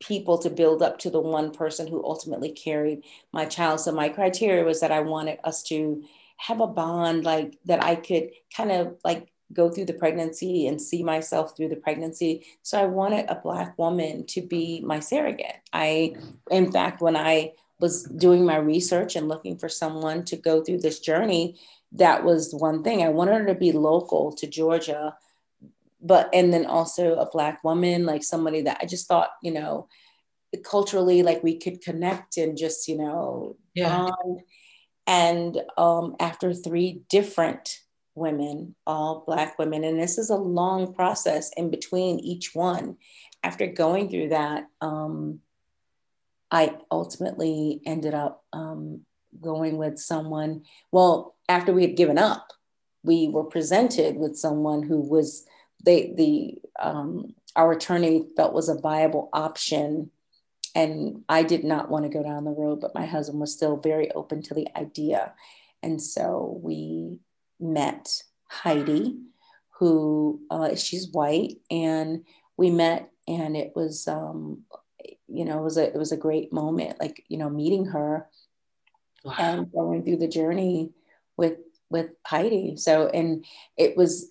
people 0.00 0.38
to 0.38 0.50
build 0.50 0.82
up 0.82 0.98
to 0.98 1.10
the 1.10 1.20
one 1.20 1.52
person 1.52 1.86
who 1.86 2.04
ultimately 2.04 2.50
carried 2.50 3.04
my 3.32 3.44
child. 3.44 3.80
So 3.80 3.92
my 3.92 4.08
criteria 4.08 4.64
was 4.64 4.80
that 4.80 4.90
I 4.90 5.00
wanted 5.00 5.38
us 5.44 5.62
to 5.64 6.02
have 6.38 6.60
a 6.60 6.66
bond 6.66 7.24
like 7.24 7.58
that 7.66 7.84
I 7.84 7.96
could 7.96 8.30
kind 8.56 8.72
of 8.72 8.96
like 9.04 9.30
go 9.52 9.70
through 9.70 9.86
the 9.86 9.92
pregnancy 9.92 10.66
and 10.66 10.80
see 10.80 11.02
myself 11.02 11.56
through 11.56 11.68
the 11.68 11.76
pregnancy. 11.76 12.46
So 12.62 12.80
I 12.80 12.86
wanted 12.86 13.26
a 13.28 13.40
Black 13.42 13.76
woman 13.78 14.26
to 14.28 14.42
be 14.42 14.80
my 14.84 15.00
surrogate. 15.00 15.60
I, 15.72 16.14
in 16.50 16.70
fact, 16.70 17.00
when 17.00 17.16
I 17.16 17.52
was 17.80 18.04
doing 18.04 18.44
my 18.44 18.56
research 18.56 19.16
and 19.16 19.28
looking 19.28 19.58
for 19.58 19.68
someone 19.68 20.24
to 20.26 20.36
go 20.36 20.62
through 20.62 20.78
this 20.78 21.00
journey, 21.00 21.58
that 21.92 22.24
was 22.24 22.54
one 22.54 22.82
thing. 22.82 23.02
I 23.02 23.08
wanted 23.08 23.40
her 23.40 23.46
to 23.46 23.54
be 23.54 23.72
local 23.72 24.32
to 24.32 24.46
Georgia, 24.46 25.16
but, 26.00 26.28
and 26.32 26.52
then 26.52 26.66
also 26.66 27.14
a 27.16 27.28
Black 27.28 27.64
woman, 27.64 28.06
like 28.06 28.22
somebody 28.22 28.62
that 28.62 28.78
I 28.80 28.86
just 28.86 29.08
thought, 29.08 29.30
you 29.42 29.50
know, 29.50 29.88
culturally, 30.64 31.22
like 31.22 31.42
we 31.42 31.58
could 31.58 31.80
connect 31.80 32.36
and 32.36 32.56
just, 32.56 32.86
you 32.86 32.98
know, 32.98 33.56
yeah. 33.74 34.08
bond. 34.08 34.42
And 35.06 35.60
um, 35.76 36.16
after 36.20 36.54
three 36.54 37.02
different 37.08 37.80
women, 38.20 38.76
all 38.86 39.24
Black 39.26 39.58
women. 39.58 39.82
And 39.82 40.00
this 40.00 40.18
is 40.18 40.30
a 40.30 40.36
long 40.36 40.94
process 40.94 41.50
in 41.56 41.70
between 41.70 42.20
each 42.20 42.54
one. 42.54 42.96
After 43.42 43.66
going 43.66 44.08
through 44.08 44.28
that, 44.28 44.68
um, 44.80 45.40
I 46.50 46.76
ultimately 46.90 47.80
ended 47.86 48.14
up 48.14 48.44
um, 48.52 49.00
going 49.40 49.76
with 49.78 49.98
someone. 49.98 50.64
Well, 50.92 51.34
after 51.48 51.72
we 51.72 51.82
had 51.82 51.96
given 51.96 52.18
up, 52.18 52.48
we 53.02 53.28
were 53.28 53.44
presented 53.44 54.16
with 54.16 54.36
someone 54.36 54.82
who 54.82 55.00
was 55.00 55.46
they 55.82 56.12
the 56.14 56.58
um, 56.78 57.34
our 57.56 57.72
attorney 57.72 58.26
felt 58.36 58.52
was 58.52 58.68
a 58.68 58.78
viable 58.78 59.30
option 59.32 60.10
and 60.74 61.24
I 61.28 61.42
did 61.42 61.64
not 61.64 61.90
want 61.90 62.04
to 62.04 62.10
go 62.10 62.22
down 62.22 62.44
the 62.44 62.50
road, 62.50 62.80
but 62.80 62.94
my 62.94 63.06
husband 63.06 63.40
was 63.40 63.52
still 63.52 63.76
very 63.76 64.10
open 64.12 64.42
to 64.42 64.54
the 64.54 64.68
idea. 64.76 65.32
And 65.82 66.00
so 66.00 66.60
we 66.62 67.18
met 67.60 68.22
Heidi, 68.48 69.18
who 69.78 70.40
uh, 70.50 70.74
she's 70.74 71.10
white, 71.10 71.58
and 71.70 72.24
we 72.56 72.70
met, 72.70 73.10
and 73.26 73.56
it 73.56 73.72
was, 73.74 74.06
um, 74.08 74.62
you 75.28 75.44
know, 75.44 75.60
it 75.60 75.64
was 75.64 75.76
a 75.76 75.86
it 75.86 75.96
was 75.96 76.12
a 76.12 76.16
great 76.16 76.52
moment, 76.52 77.00
like 77.00 77.24
you 77.28 77.38
know, 77.38 77.48
meeting 77.48 77.86
her 77.86 78.28
wow. 79.24 79.34
and 79.38 79.72
going 79.72 80.04
through 80.04 80.18
the 80.18 80.28
journey 80.28 80.90
with 81.36 81.58
with 81.88 82.10
Heidi. 82.26 82.76
So, 82.76 83.08
and 83.08 83.44
it 83.76 83.96
was 83.96 84.30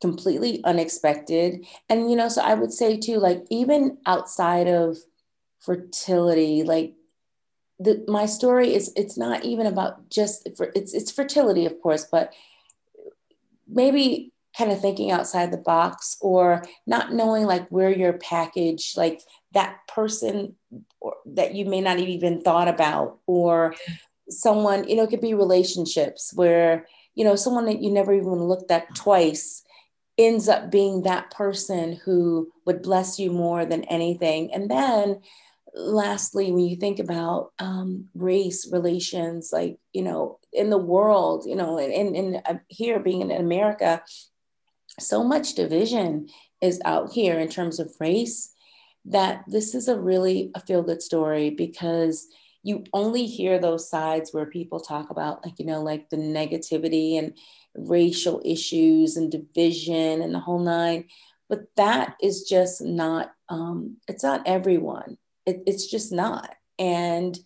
completely 0.00 0.62
unexpected, 0.64 1.66
and 1.88 2.10
you 2.10 2.16
know, 2.16 2.28
so 2.28 2.42
I 2.42 2.54
would 2.54 2.72
say 2.72 2.96
too, 2.98 3.18
like 3.18 3.44
even 3.50 3.98
outside 4.06 4.66
of 4.66 4.96
fertility, 5.60 6.62
like 6.62 6.94
the, 7.78 8.04
my 8.06 8.26
story 8.26 8.74
is 8.74 8.92
it's 8.96 9.16
not 9.16 9.44
even 9.44 9.66
about 9.66 10.08
just 10.08 10.48
for 10.56 10.70
it's 10.74 10.94
it's 10.94 11.10
fertility 11.10 11.66
of 11.66 11.80
course 11.80 12.06
but 12.10 12.32
maybe 13.68 14.32
kind 14.56 14.70
of 14.70 14.80
thinking 14.80 15.10
outside 15.10 15.50
the 15.50 15.56
box 15.56 16.16
or 16.20 16.64
not 16.86 17.12
knowing 17.12 17.44
like 17.44 17.68
where 17.68 17.90
your 17.90 18.12
package 18.12 18.92
like 18.96 19.20
that 19.52 19.78
person 19.88 20.54
or, 21.00 21.14
that 21.26 21.54
you 21.54 21.64
may 21.64 21.80
not 21.80 21.98
even 21.98 22.40
thought 22.40 22.68
about 22.68 23.18
or 23.26 23.74
someone 24.28 24.88
you 24.88 24.94
know 24.94 25.02
it 25.02 25.10
could 25.10 25.20
be 25.20 25.34
relationships 25.34 26.32
where 26.34 26.86
you 27.14 27.24
know 27.24 27.34
someone 27.34 27.66
that 27.66 27.82
you 27.82 27.90
never 27.90 28.12
even 28.14 28.44
looked 28.44 28.70
at 28.70 28.94
twice 28.94 29.64
ends 30.18 30.48
up 30.48 30.70
being 30.70 31.02
that 31.02 31.30
person 31.30 32.00
who 32.04 32.50
would 32.66 32.82
bless 32.82 33.18
you 33.18 33.30
more 33.30 33.64
than 33.64 33.84
anything. 33.84 34.52
And 34.52 34.70
then 34.70 35.20
lastly, 35.74 36.52
when 36.52 36.66
you 36.66 36.76
think 36.76 36.98
about 36.98 37.52
um, 37.58 38.06
race 38.14 38.70
relations, 38.70 39.50
like, 39.52 39.78
you 39.92 40.02
know, 40.02 40.38
in 40.52 40.70
the 40.70 40.78
world, 40.78 41.44
you 41.46 41.56
know, 41.56 41.78
and, 41.78 42.16
and 42.16 42.42
uh, 42.46 42.54
here 42.68 43.00
being 43.00 43.20
in 43.20 43.30
America, 43.30 44.02
so 45.00 45.24
much 45.24 45.54
division 45.54 46.28
is 46.60 46.80
out 46.84 47.12
here 47.12 47.38
in 47.38 47.48
terms 47.48 47.80
of 47.80 47.92
race 48.00 48.54
that 49.04 49.44
this 49.46 49.74
is 49.74 49.88
a 49.88 49.98
really 49.98 50.50
a 50.54 50.60
feel 50.60 50.82
good 50.82 51.02
story 51.02 51.50
because 51.50 52.28
you 52.62 52.84
only 52.94 53.26
hear 53.26 53.58
those 53.58 53.90
sides 53.90 54.32
where 54.32 54.46
people 54.46 54.80
talk 54.80 55.10
about 55.10 55.44
like 55.44 55.58
you 55.58 55.66
know 55.66 55.82
like 55.82 56.08
the 56.08 56.16
negativity 56.16 57.18
and 57.18 57.36
racial 57.74 58.40
issues 58.44 59.16
and 59.16 59.30
division 59.30 60.22
and 60.22 60.34
the 60.34 60.38
whole 60.38 60.60
nine 60.60 61.04
but 61.48 61.64
that 61.76 62.16
is 62.22 62.44
just 62.44 62.80
not 62.80 63.32
um, 63.50 63.98
it's 64.08 64.22
not 64.22 64.42
everyone 64.46 65.18
it, 65.46 65.62
it's 65.66 65.86
just 65.86 66.12
not. 66.12 66.54
And 66.78 67.38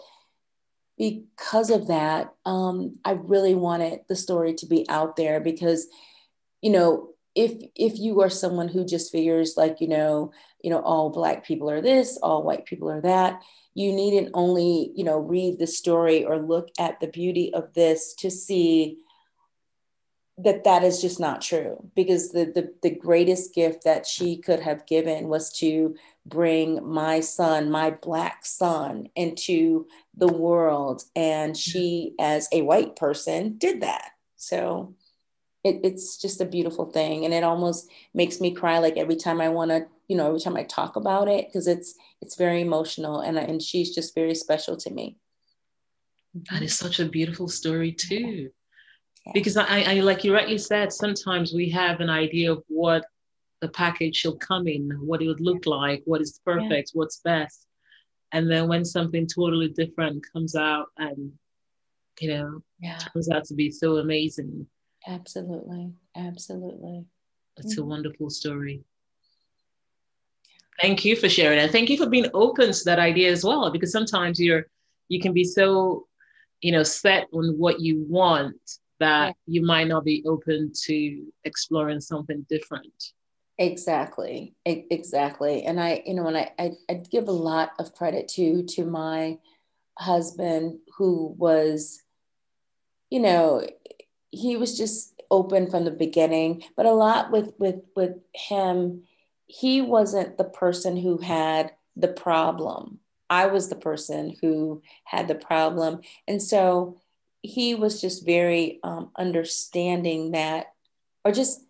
because 0.96 1.70
of 1.70 1.88
that, 1.88 2.34
um, 2.44 2.98
I 3.04 3.12
really 3.12 3.54
wanted 3.54 4.00
the 4.08 4.16
story 4.16 4.54
to 4.54 4.66
be 4.66 4.88
out 4.88 5.16
there 5.16 5.40
because, 5.40 5.86
you 6.60 6.70
know, 6.70 7.10
if 7.34 7.52
if 7.76 7.98
you 7.98 8.20
are 8.20 8.30
someone 8.30 8.66
who 8.66 8.84
just 8.84 9.12
figures 9.12 9.54
like 9.56 9.80
you 9.80 9.86
know 9.86 10.32
you 10.60 10.70
know 10.70 10.80
all 10.80 11.10
black 11.10 11.46
people 11.46 11.70
are 11.70 11.80
this 11.80 12.18
all 12.20 12.42
white 12.42 12.64
people 12.64 12.90
are 12.90 13.00
that 13.00 13.40
you 13.74 13.92
needn't 13.92 14.30
only 14.34 14.90
you 14.96 15.04
know 15.04 15.18
read 15.18 15.56
the 15.58 15.66
story 15.66 16.24
or 16.24 16.38
look 16.38 16.68
at 16.80 16.98
the 16.98 17.06
beauty 17.06 17.54
of 17.54 17.72
this 17.74 18.12
to 18.14 18.28
see 18.28 18.98
that 20.36 20.64
that 20.64 20.82
is 20.82 21.00
just 21.00 21.20
not 21.20 21.40
true 21.40 21.76
because 21.94 22.32
the, 22.32 22.46
the 22.46 22.72
the 22.82 22.90
greatest 22.90 23.54
gift 23.54 23.84
that 23.84 24.04
she 24.04 24.36
could 24.36 24.60
have 24.60 24.86
given 24.86 25.28
was 25.28 25.52
to 25.52 25.94
bring 26.28 26.86
my 26.86 27.20
son 27.20 27.70
my 27.70 27.90
black 27.90 28.44
son 28.44 29.08
into 29.16 29.86
the 30.16 30.28
world. 30.28 31.02
And 31.16 31.56
she 31.56 32.14
as 32.20 32.48
a 32.52 32.62
white 32.62 32.96
person 32.96 33.56
did 33.58 33.80
that. 33.80 34.10
So 34.36 34.94
it, 35.64 35.80
it's 35.82 36.16
just 36.16 36.40
a 36.40 36.46
beautiful 36.46 36.86
thing. 36.86 37.24
And 37.24 37.34
it 37.34 37.44
almost 37.44 37.90
makes 38.14 38.40
me 38.40 38.54
cry 38.54 38.78
like 38.78 38.96
every 38.96 39.16
time 39.16 39.40
i 39.40 39.48
want 39.48 39.70
to 39.70 39.86
you 40.08 40.16
know 40.16 40.28
every 40.28 40.40
time 40.40 40.56
i 40.56 40.62
talk 40.62 40.96
about 40.96 41.28
it 41.28 41.46
because 41.46 41.66
it's 41.66 41.94
it's 42.20 42.36
very 42.36 42.60
emotional. 42.60 43.20
And 43.20 43.38
and 43.38 43.62
she's 43.62 43.94
just 43.94 44.14
very 44.14 44.34
special 44.34 44.76
to 44.78 44.90
me. 44.90 45.16
That 46.50 46.62
is 46.62 46.76
such 46.76 47.00
a 47.00 47.08
beautiful 47.08 47.48
story 47.48 47.92
too. 47.92 48.50
Because 49.34 49.56
I, 49.56 49.82
I 49.82 49.94
like 50.00 50.24
you 50.24 50.32
rightly 50.32 50.58
said 50.58 50.92
sometimes 50.92 51.52
we 51.52 51.68
have 51.70 52.00
an 52.00 52.08
idea 52.08 52.52
of 52.52 52.62
what 52.68 53.04
the 53.60 53.68
package 53.68 54.16
should 54.16 54.38
come 54.40 54.68
in 54.68 54.90
what 55.00 55.22
it 55.22 55.28
would 55.28 55.40
look 55.40 55.66
like 55.66 56.02
what 56.04 56.20
is 56.20 56.40
perfect 56.44 56.92
yeah. 56.92 56.98
what's 56.98 57.20
best 57.20 57.66
and 58.32 58.50
then 58.50 58.68
when 58.68 58.84
something 58.84 59.26
totally 59.26 59.68
different 59.68 60.24
comes 60.32 60.54
out 60.54 60.86
and 60.98 61.32
you 62.20 62.28
know 62.28 62.62
yeah. 62.80 62.98
turns 62.98 63.30
out 63.30 63.44
to 63.44 63.54
be 63.54 63.70
so 63.70 63.96
amazing 63.96 64.66
absolutely 65.06 65.92
absolutely 66.16 67.04
it's 67.56 67.74
mm-hmm. 67.74 67.82
a 67.82 67.86
wonderful 67.86 68.30
story 68.30 68.82
Thank 70.80 71.04
you 71.04 71.16
for 71.16 71.28
sharing 71.28 71.58
and 71.58 71.72
thank 71.72 71.90
you 71.90 71.96
for 71.96 72.08
being 72.08 72.28
open 72.34 72.70
to 72.72 72.84
that 72.84 73.00
idea 73.00 73.32
as 73.32 73.44
well, 73.44 73.70
because 73.70 73.90
sometimes 73.90 74.38
you're 74.38 74.66
you 75.08 75.20
can 75.20 75.32
be 75.32 75.42
so, 75.42 76.06
you 76.60 76.70
know, 76.70 76.82
set 76.82 77.26
on 77.32 77.58
what 77.58 77.80
you 77.80 78.04
want 78.08 78.56
that 79.00 79.28
yeah. 79.28 79.32
you 79.46 79.66
might 79.66 79.88
not 79.88 80.04
be 80.04 80.22
open 80.26 80.72
to 80.84 81.26
exploring 81.44 82.00
something 82.00 82.46
different. 82.48 83.12
Exactly, 83.58 84.54
exactly. 84.64 85.64
And 85.64 85.80
I, 85.80 86.02
you 86.06 86.14
know, 86.14 86.28
and 86.28 86.36
I, 86.36 86.52
I, 86.58 86.72
I 86.88 86.94
give 86.94 87.26
a 87.26 87.32
lot 87.32 87.72
of 87.80 87.92
credit 87.92 88.28
to 88.36 88.62
to 88.62 88.84
my 88.84 89.38
husband 89.98 90.78
who 90.96 91.34
was, 91.36 92.02
you 93.10 93.20
know, 93.20 93.66
he 94.30 94.56
was 94.56 94.76
just 94.76 95.20
open 95.30 95.70
from 95.70 95.84
the 95.84 95.90
beginning. 95.90 96.62
But 96.76 96.86
a 96.86 96.92
lot 96.92 97.30
with 97.32 97.52
with 97.58 97.80
with 97.96 98.16
him, 98.34 99.02
he 99.46 99.80
wasn't 99.80 100.38
the 100.38 100.44
person 100.44 100.96
who 100.96 101.18
had 101.18 101.72
the 101.96 102.08
problem. 102.08 103.00
I 103.30 103.46
was 103.46 103.68
the 103.68 103.76
person 103.76 104.36
who 104.40 104.82
had 105.04 105.28
the 105.28 105.34
problem, 105.34 106.00
and 106.28 106.42
so 106.42 107.00
he 107.42 107.74
was 107.74 108.00
just 108.00 108.24
very 108.24 108.80
um, 108.84 109.10
understanding 109.16 110.30
that, 110.32 110.72
or 111.24 111.32
just 111.32 111.64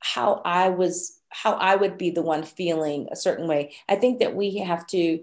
how 0.00 0.40
I 0.44 0.68
was 0.70 1.18
how 1.32 1.54
I 1.54 1.76
would 1.76 1.98
be 1.98 2.10
the 2.10 2.22
one 2.22 2.42
feeling 2.42 3.08
a 3.10 3.16
certain 3.16 3.48
way. 3.48 3.74
I 3.88 3.96
think 3.96 4.20
that 4.20 4.36
we 4.36 4.58
have 4.58 4.86
to, 4.88 5.20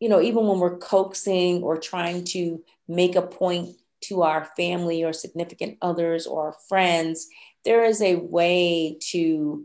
you 0.00 0.08
know, 0.08 0.20
even 0.20 0.46
when 0.46 0.58
we're 0.58 0.78
coaxing 0.78 1.62
or 1.62 1.78
trying 1.78 2.24
to 2.26 2.62
make 2.88 3.16
a 3.16 3.22
point 3.22 3.76
to 4.02 4.22
our 4.22 4.44
family 4.56 5.04
or 5.04 5.12
significant 5.12 5.78
others 5.80 6.26
or 6.26 6.46
our 6.46 6.56
friends, 6.68 7.28
there 7.64 7.84
is 7.84 8.02
a 8.02 8.16
way 8.16 8.98
to 9.10 9.64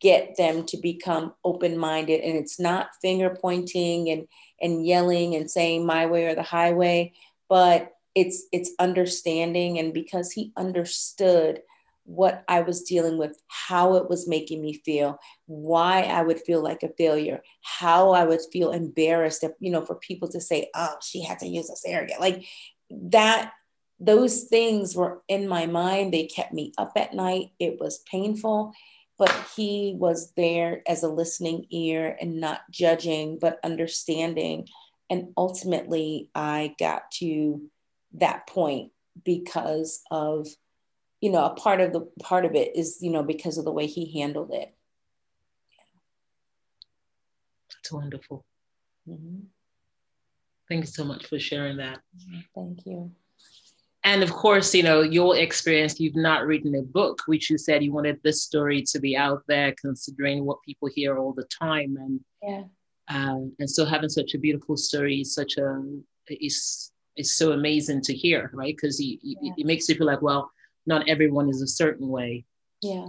get 0.00 0.36
them 0.36 0.64
to 0.64 0.76
become 0.78 1.34
open-minded 1.44 2.20
and 2.20 2.36
it's 2.36 2.58
not 2.58 2.88
finger 3.02 3.36
pointing 3.40 4.08
and 4.08 4.26
and 4.60 4.86
yelling 4.86 5.34
and 5.34 5.50
saying 5.50 5.84
my 5.84 6.06
way 6.06 6.24
or 6.24 6.34
the 6.34 6.42
highway 6.42 7.12
but 7.48 7.92
it's 8.14 8.46
it's 8.52 8.70
understanding 8.78 9.78
and 9.78 9.92
because 9.92 10.32
he 10.32 10.52
understood 10.56 11.60
what 12.06 12.44
I 12.48 12.60
was 12.60 12.84
dealing 12.84 13.18
with, 13.18 13.36
how 13.48 13.96
it 13.96 14.08
was 14.08 14.28
making 14.28 14.62
me 14.62 14.72
feel, 14.72 15.18
why 15.46 16.02
I 16.02 16.22
would 16.22 16.40
feel 16.40 16.62
like 16.62 16.82
a 16.84 16.92
failure, 16.96 17.42
how 17.62 18.12
I 18.12 18.24
would 18.24 18.40
feel 18.52 18.70
embarrassed 18.70 19.42
if, 19.42 19.52
you 19.58 19.72
know, 19.72 19.84
for 19.84 19.96
people 19.96 20.28
to 20.28 20.40
say, 20.40 20.70
oh, 20.74 20.94
she 21.02 21.22
had 21.22 21.40
to 21.40 21.48
use 21.48 21.68
this 21.68 21.84
area. 21.84 22.16
Like 22.20 22.44
that, 22.90 23.52
those 23.98 24.44
things 24.44 24.94
were 24.94 25.22
in 25.26 25.48
my 25.48 25.66
mind. 25.66 26.14
They 26.14 26.26
kept 26.26 26.52
me 26.52 26.72
up 26.78 26.92
at 26.96 27.12
night. 27.12 27.50
It 27.58 27.80
was 27.80 28.04
painful, 28.10 28.72
but 29.18 29.34
he 29.56 29.96
was 29.98 30.32
there 30.36 30.82
as 30.86 31.02
a 31.02 31.08
listening 31.08 31.66
ear 31.70 32.16
and 32.20 32.40
not 32.40 32.60
judging, 32.70 33.38
but 33.40 33.58
understanding. 33.64 34.68
And 35.10 35.32
ultimately, 35.36 36.30
I 36.34 36.76
got 36.78 37.10
to 37.12 37.62
that 38.14 38.46
point 38.46 38.92
because 39.24 40.02
of 40.10 40.46
you 41.26 41.32
know, 41.32 41.44
a 41.44 41.50
part 41.54 41.80
of 41.80 41.92
the 41.92 42.02
part 42.22 42.44
of 42.44 42.54
it 42.54 42.76
is, 42.76 42.98
you 43.00 43.10
know, 43.10 43.24
because 43.24 43.58
of 43.58 43.64
the 43.64 43.72
way 43.72 43.88
he 43.88 44.16
handled 44.20 44.52
it. 44.52 44.72
That's 47.68 47.90
wonderful. 47.90 48.44
Mm-hmm. 49.08 49.38
Thank 50.68 50.84
you 50.84 50.86
so 50.86 51.02
much 51.02 51.26
for 51.26 51.40
sharing 51.40 51.78
that. 51.78 51.98
Thank 52.54 52.86
you. 52.86 53.10
And 54.04 54.22
of 54.22 54.30
course, 54.30 54.72
you 54.72 54.84
know, 54.84 55.00
your 55.00 55.36
experience, 55.36 55.98
you've 55.98 56.14
not 56.14 56.46
written 56.46 56.76
a 56.76 56.82
book, 56.82 57.22
which 57.26 57.50
you 57.50 57.58
said 57.58 57.82
you 57.82 57.92
wanted 57.92 58.20
this 58.22 58.44
story 58.44 58.82
to 58.82 59.00
be 59.00 59.16
out 59.16 59.42
there, 59.48 59.74
considering 59.80 60.44
what 60.44 60.62
people 60.62 60.88
hear 60.94 61.18
all 61.18 61.32
the 61.32 61.48
time. 61.60 61.96
And 61.96 62.20
yeah. 62.40 62.62
Um, 63.08 63.52
and 63.58 63.68
so 63.68 63.84
having 63.84 64.10
such 64.10 64.34
a 64.34 64.38
beautiful 64.38 64.76
story 64.76 65.22
is 65.22 65.34
such 65.34 65.56
a 65.56 65.82
is 66.28 66.92
is 67.16 67.36
so 67.36 67.50
amazing 67.50 68.02
to 68.02 68.14
hear, 68.14 68.48
right? 68.54 68.76
Because 68.76 69.02
yeah. 69.02 69.54
it 69.56 69.66
makes 69.66 69.88
you 69.88 69.96
feel 69.96 70.06
like, 70.06 70.22
well, 70.22 70.52
not 70.86 71.08
everyone 71.08 71.48
is 71.48 71.62
a 71.62 71.66
certain 71.66 72.08
way. 72.08 72.44
Yeah. 72.82 73.08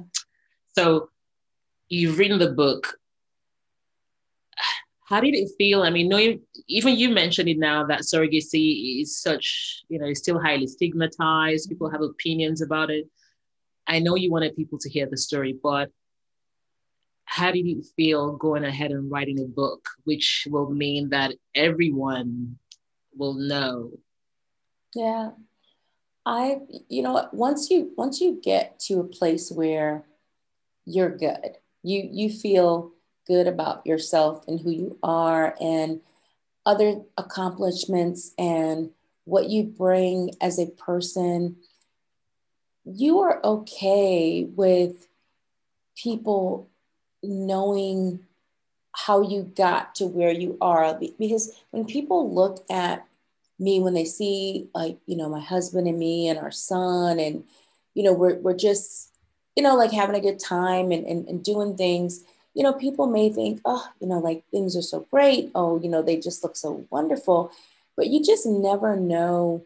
So 0.77 1.09
you've 1.89 2.17
written 2.17 2.39
the 2.39 2.51
book. 2.51 2.97
How 5.07 5.21
did 5.21 5.35
it 5.35 5.49
feel? 5.57 5.83
I 5.83 5.89
mean, 5.89 6.09
knowing 6.09 6.41
even 6.67 6.97
you 6.97 7.09
mentioned 7.09 7.47
it 7.47 7.57
now 7.57 7.85
that 7.85 8.01
surrogacy 8.01 9.01
is 9.01 9.17
such, 9.21 9.83
you 9.87 9.99
know, 9.99 10.13
still 10.13 10.39
highly 10.39 10.67
stigmatized. 10.67 11.69
People 11.69 11.89
have 11.89 12.01
opinions 12.01 12.61
about 12.61 12.89
it. 12.89 13.05
I 13.87 13.99
know 13.99 14.15
you 14.15 14.29
wanted 14.29 14.57
people 14.57 14.77
to 14.79 14.89
hear 14.89 15.07
the 15.09 15.15
story, 15.15 15.57
but 15.63 15.89
how 17.23 17.51
did 17.51 17.65
you 17.65 17.83
feel 17.95 18.35
going 18.35 18.65
ahead 18.65 18.91
and 18.91 19.09
writing 19.09 19.39
a 19.39 19.45
book, 19.45 19.87
which 20.03 20.45
will 20.49 20.69
mean 20.69 21.09
that 21.09 21.33
everyone 21.55 22.57
will 23.15 23.35
know? 23.35 23.91
Yeah, 24.93 25.31
I, 26.27 26.59
you 26.89 27.03
know, 27.03 27.29
once 27.31 27.69
you 27.71 27.93
once 27.95 28.19
you 28.19 28.41
get 28.43 28.81
to 28.81 28.99
a 28.99 29.05
place 29.05 29.49
where 29.49 30.03
you're 30.85 31.15
good, 31.17 31.57
you 31.83 32.09
you 32.11 32.29
feel 32.29 32.91
good 33.25 33.47
about 33.47 33.87
yourself 33.87 34.43
and 34.45 34.59
who 34.59 34.71
you 34.71 34.99
are 35.01 35.55
and 35.61 36.01
other 36.65 37.01
accomplishments 37.17 38.33
and 38.37 38.89
what 39.23 39.49
you 39.49 39.63
bring 39.63 40.31
as 40.41 40.59
a 40.59 40.67
person, 40.67 41.55
you 42.83 43.19
are 43.19 43.39
okay 43.45 44.43
with 44.43 45.07
people 45.95 46.69
knowing 47.23 48.19
how 48.91 49.21
you 49.21 49.43
got 49.43 49.95
to 49.95 50.05
where 50.05 50.31
you 50.31 50.57
are. 50.59 50.99
Because 51.17 51.53
when 51.71 51.85
people 51.85 52.35
look 52.35 52.65
at 52.69 53.06
me 53.59 53.79
when 53.79 53.93
they 53.93 54.05
see 54.05 54.69
like 54.75 54.97
you 55.05 55.15
know 55.15 55.29
my 55.29 55.39
husband 55.39 55.87
and 55.87 55.97
me 55.97 56.27
and 56.27 56.39
our 56.39 56.51
son 56.51 57.19
and 57.19 57.43
you 57.93 58.03
know 58.03 58.13
we're, 58.13 58.35
we're 58.35 58.55
just 58.55 59.09
you 59.55 59.63
know 59.63 59.75
like 59.75 59.91
having 59.91 60.15
a 60.15 60.21
good 60.21 60.39
time 60.39 60.91
and, 60.91 61.05
and, 61.05 61.27
and 61.27 61.43
doing 61.43 61.75
things. 61.75 62.23
You 62.53 62.63
know 62.63 62.73
people 62.73 63.07
may 63.07 63.29
think 63.29 63.61
oh 63.65 63.87
you 63.99 64.07
know 64.07 64.19
like 64.19 64.43
things 64.51 64.75
are 64.75 64.81
so 64.81 65.07
great. 65.11 65.51
Oh 65.55 65.79
you 65.79 65.89
know 65.89 66.01
they 66.01 66.17
just 66.17 66.43
look 66.43 66.55
so 66.55 66.85
wonderful. 66.89 67.51
But 67.95 68.07
you 68.07 68.23
just 68.23 68.45
never 68.45 68.95
know 68.95 69.63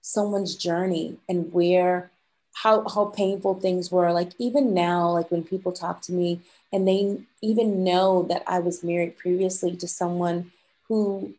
someone's 0.00 0.54
journey 0.54 1.16
and 1.28 1.52
where 1.52 2.10
how 2.54 2.88
how 2.88 3.06
painful 3.06 3.54
things 3.60 3.90
were. 3.90 4.12
Like 4.12 4.32
even 4.38 4.72
now 4.72 5.10
like 5.10 5.30
when 5.30 5.44
people 5.44 5.72
talk 5.72 6.00
to 6.02 6.12
me 6.12 6.40
and 6.72 6.88
they 6.88 7.18
even 7.42 7.84
know 7.84 8.22
that 8.24 8.42
I 8.46 8.60
was 8.60 8.82
married 8.82 9.18
previously 9.18 9.76
to 9.76 9.86
someone 9.86 10.52
who 10.88 11.34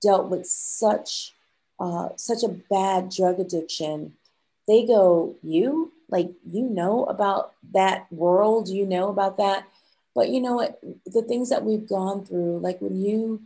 dealt 0.00 0.28
with 0.28 0.46
such 0.46 1.34
uh, 1.80 2.08
such 2.16 2.42
a 2.42 2.48
bad 2.48 3.10
drug 3.10 3.38
addiction, 3.38 4.14
they 4.66 4.86
go, 4.86 5.36
"You 5.42 5.92
like 6.08 6.30
you 6.44 6.64
know 6.64 7.04
about 7.04 7.52
that 7.72 8.10
world, 8.12 8.68
you 8.68 8.86
know 8.86 9.08
about 9.08 9.36
that." 9.38 9.66
But 10.14 10.30
you 10.30 10.40
know 10.40 10.54
what? 10.54 10.80
The 11.06 11.22
things 11.22 11.50
that 11.50 11.64
we've 11.64 11.88
gone 11.88 12.24
through, 12.24 12.58
like 12.58 12.80
when 12.80 13.00
you 13.00 13.42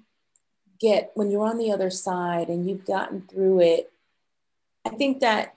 get 0.81 1.13
when 1.15 1.31
you're 1.31 1.47
on 1.47 1.59
the 1.59 1.71
other 1.71 1.91
side 1.91 2.49
and 2.49 2.69
you've 2.69 2.87
gotten 2.87 3.23
through 3.23 3.61
it, 3.61 3.93
I 4.85 4.91
think 4.91 5.21
that 5.21 5.55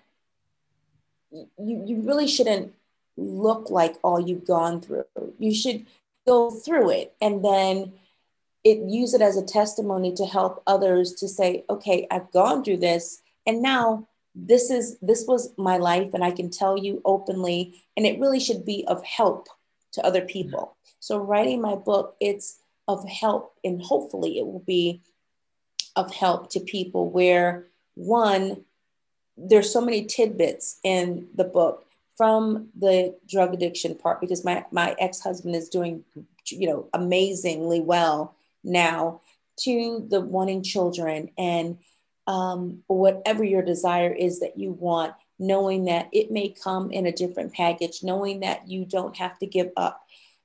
you 1.31 1.47
you 1.57 2.01
really 2.01 2.27
shouldn't 2.27 2.73
look 3.17 3.69
like 3.69 3.95
all 4.03 4.19
you've 4.19 4.45
gone 4.45 4.81
through. 4.81 5.05
You 5.39 5.53
should 5.53 5.85
go 6.25 6.49
through 6.49 6.89
it 6.89 7.13
and 7.21 7.43
then 7.43 7.93
it 8.65 8.79
use 8.89 9.13
it 9.13 9.21
as 9.21 9.37
a 9.37 9.45
testimony 9.45 10.13
to 10.13 10.25
help 10.25 10.61
others 10.67 11.13
to 11.13 11.27
say 11.27 11.63
okay 11.69 12.05
i've 12.11 12.29
gone 12.31 12.63
through 12.63 12.77
this 12.77 13.21
and 13.47 13.61
now 13.61 14.05
this 14.35 14.69
is 14.69 14.97
this 15.01 15.25
was 15.27 15.53
my 15.57 15.77
life 15.77 16.13
and 16.13 16.23
i 16.23 16.31
can 16.31 16.49
tell 16.49 16.77
you 16.77 17.01
openly 17.05 17.73
and 17.95 18.05
it 18.05 18.19
really 18.19 18.39
should 18.39 18.65
be 18.65 18.83
of 18.87 19.01
help 19.05 19.47
to 19.95 20.05
other 20.05 20.19
mm-hmm. 20.19 20.27
people. 20.27 20.77
So 20.99 21.17
writing 21.17 21.61
my 21.61 21.75
book 21.75 22.15
it's 22.19 22.59
of 22.87 23.07
help 23.07 23.55
and 23.63 23.81
hopefully 23.81 24.37
it 24.37 24.45
will 24.45 24.63
be 24.65 25.01
of 25.95 26.13
help 26.13 26.51
to 26.51 26.59
people 26.59 27.09
where 27.09 27.65
one 27.95 28.63
there's 29.37 29.71
so 29.71 29.81
many 29.81 30.05
tidbits 30.05 30.79
in 30.83 31.27
the 31.35 31.43
book 31.43 31.85
from 32.15 32.69
the 32.79 33.15
drug 33.27 33.53
addiction 33.53 33.95
part 33.95 34.21
because 34.21 34.45
my 34.45 34.65
my 34.71 34.95
ex-husband 34.99 35.55
is 35.55 35.69
doing 35.69 36.03
you 36.47 36.67
know 36.67 36.87
amazingly 36.93 37.79
well 37.79 38.35
now 38.65 39.21
to 39.59 40.05
the 40.09 40.21
wanting 40.21 40.63
children 40.63 41.29
and 41.37 41.77
um, 42.27 42.83
whatever 42.87 43.43
your 43.43 43.61
desire 43.61 44.11
is 44.11 44.39
that 44.39 44.57
you 44.57 44.71
want, 44.71 45.13
knowing 45.37 45.85
that 45.85 46.09
it 46.11 46.31
may 46.31 46.49
come 46.49 46.91
in 46.91 47.05
a 47.05 47.11
different 47.11 47.53
package, 47.53 47.99
knowing 48.03 48.39
that 48.41 48.67
you 48.67 48.85
don't 48.85 49.15
have 49.17 49.37
to 49.39 49.45
give 49.45 49.69
up. 49.77 50.01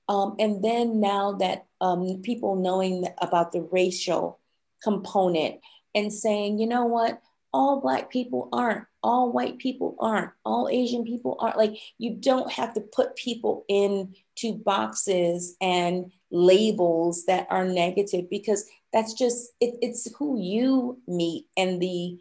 Um, 0.09 0.37
and 0.39 0.63
then 0.63 1.01
now 1.01 1.33
that 1.33 1.67
um, 1.81 2.21
people 2.23 2.57
knowing 2.57 3.07
about 3.19 3.53
the 3.53 3.63
racial 3.63 4.41
component 4.83 5.61
and 5.95 6.13
saying, 6.13 6.59
you 6.59 6.67
know 6.67 6.87
what, 6.87 7.21
all 7.53 7.81
Black 7.81 8.11
people 8.11 8.49
aren't, 8.53 8.85
all 9.03 9.33
white 9.33 9.59
people 9.59 9.97
aren't, 9.99 10.31
all 10.45 10.69
Asian 10.69 11.05
people 11.05 11.37
aren't. 11.41 11.57
Like 11.57 11.79
you 11.99 12.15
don't 12.15 12.51
have 12.53 12.75
to 12.75 12.81
put 12.81 13.17
people 13.17 13.65
in 13.69 14.15
to 14.41 14.55
boxes 14.55 15.57
and 15.61 16.13
labels 16.31 17.25
that 17.27 17.47
are 17.51 17.65
negative 17.65 18.29
because 18.31 18.65
that's 18.93 19.15
just 19.15 19.53
it, 19.61 19.75
it's 19.83 20.13
who 20.17 20.41
you 20.41 21.01
meet 21.07 21.47
and 21.57 21.81
the 21.81 22.19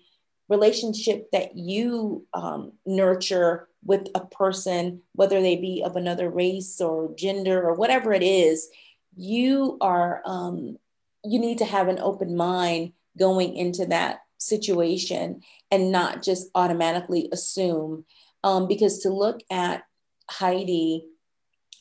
relationship 0.47 1.29
that 1.31 1.55
you 1.55 2.25
um, 2.33 2.73
nurture 2.85 3.67
with 3.83 4.07
a 4.15 4.25
person 4.25 5.01
whether 5.13 5.41
they 5.41 5.55
be 5.55 5.83
of 5.85 5.95
another 5.95 6.29
race 6.29 6.81
or 6.81 7.13
gender 7.15 7.61
or 7.61 7.73
whatever 7.75 8.11
it 8.13 8.23
is 8.23 8.69
you 9.15 9.77
are 9.79 10.21
um, 10.25 10.77
you 11.23 11.39
need 11.39 11.59
to 11.59 11.65
have 11.65 11.87
an 11.87 11.99
open 11.99 12.35
mind 12.35 12.93
going 13.17 13.55
into 13.55 13.85
that 13.85 14.21
situation 14.37 15.41
and 15.71 15.91
not 15.91 16.23
just 16.23 16.49
automatically 16.55 17.29
assume 17.31 18.05
um, 18.43 18.67
because 18.67 18.99
to 18.99 19.09
look 19.09 19.41
at 19.51 19.83
heidi 20.29 21.05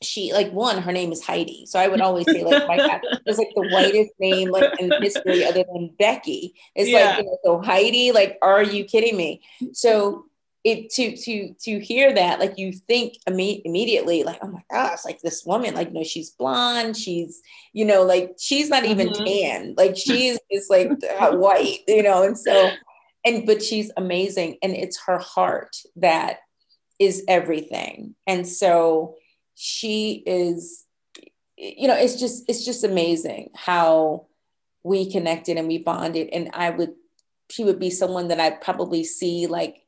she 0.02 0.32
like 0.32 0.50
one 0.52 0.80
her 0.82 0.92
name 0.92 1.12
is 1.12 1.22
heidi. 1.22 1.66
So 1.66 1.78
i 1.78 1.88
would 1.88 2.00
always 2.00 2.26
say 2.26 2.44
like 2.44 2.66
my 2.68 2.76
god 2.76 3.00
it's 3.26 3.38
like 3.42 3.52
the 3.54 3.68
whitest 3.72 4.12
name 4.18 4.50
like 4.50 4.78
in 4.80 4.92
history 5.00 5.44
other 5.44 5.64
than 5.72 5.94
becky. 5.98 6.54
It's 6.74 6.88
yeah. 6.88 7.10
like 7.10 7.18
you 7.18 7.24
know, 7.24 7.38
so 7.44 7.62
heidi 7.62 8.12
like 8.12 8.38
are 8.42 8.62
you 8.62 8.84
kidding 8.84 9.16
me? 9.16 9.42
So 9.72 10.24
it 10.64 10.90
to 10.90 11.16
to 11.16 11.54
to 11.60 11.78
hear 11.78 12.12
that 12.14 12.40
like 12.40 12.58
you 12.58 12.72
think 12.72 13.14
imme- 13.28 13.62
immediately 13.64 14.24
like 14.24 14.38
oh 14.42 14.48
my 14.48 14.62
gosh 14.70 15.04
like 15.04 15.20
this 15.20 15.44
woman 15.44 15.74
like 15.74 15.92
no 15.92 16.02
she's 16.02 16.30
blonde 16.30 16.96
she's 16.96 17.40
you 17.72 17.84
know 17.84 18.02
like 18.02 18.34
she's 18.38 18.68
not 18.68 18.84
even 18.84 19.08
mm-hmm. 19.08 19.24
tan. 19.24 19.74
Like 19.76 19.96
she's 19.96 20.38
is 20.50 20.68
like 20.68 20.90
white 21.20 21.80
you 21.86 22.02
know 22.02 22.22
and 22.22 22.38
so 22.38 22.70
and 23.24 23.46
but 23.46 23.62
she's 23.62 23.90
amazing 23.96 24.58
and 24.62 24.74
it's 24.74 25.00
her 25.06 25.18
heart 25.18 25.76
that 25.96 26.38
is 26.98 27.24
everything. 27.28 28.14
And 28.26 28.46
so 28.46 29.14
she 29.58 30.22
is 30.24 30.84
you 31.56 31.88
know 31.88 31.96
it's 31.96 32.14
just 32.14 32.44
it's 32.48 32.64
just 32.64 32.84
amazing 32.84 33.50
how 33.56 34.26
we 34.84 35.10
connected 35.10 35.56
and 35.56 35.66
we 35.66 35.78
bonded. 35.78 36.28
And 36.32 36.50
i 36.54 36.70
would 36.70 36.92
she 37.50 37.64
would 37.64 37.80
be 37.80 37.90
someone 37.90 38.28
that 38.28 38.38
i'd 38.38 38.60
probably 38.60 39.02
see 39.02 39.48
like 39.48 39.82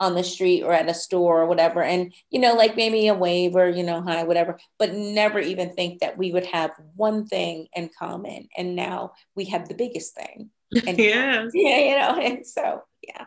on 0.00 0.14
the 0.14 0.24
street 0.24 0.62
or 0.62 0.72
at 0.72 0.88
a 0.88 0.94
store 0.94 1.42
or 1.42 1.46
whatever. 1.46 1.82
And 1.82 2.14
you 2.30 2.40
know 2.40 2.54
like 2.54 2.76
maybe 2.76 3.08
a 3.08 3.14
wave 3.14 3.54
or 3.54 3.68
you 3.68 3.82
know 3.82 4.00
hi 4.00 4.22
whatever 4.24 4.58
but 4.78 4.94
never 4.94 5.38
even 5.38 5.74
think 5.74 6.00
that 6.00 6.16
we 6.16 6.32
would 6.32 6.46
have 6.46 6.70
one 6.96 7.26
thing 7.26 7.68
in 7.76 7.90
common. 7.98 8.48
And 8.56 8.74
now 8.74 9.12
we 9.36 9.44
have 9.46 9.68
the 9.68 9.74
biggest 9.74 10.14
thing 10.14 10.48
and 10.86 10.98
yeah 10.98 11.46
yeah 11.52 11.78
you 11.78 11.98
know 11.98 12.20
and 12.22 12.46
so 12.46 12.84
yeah. 13.06 13.26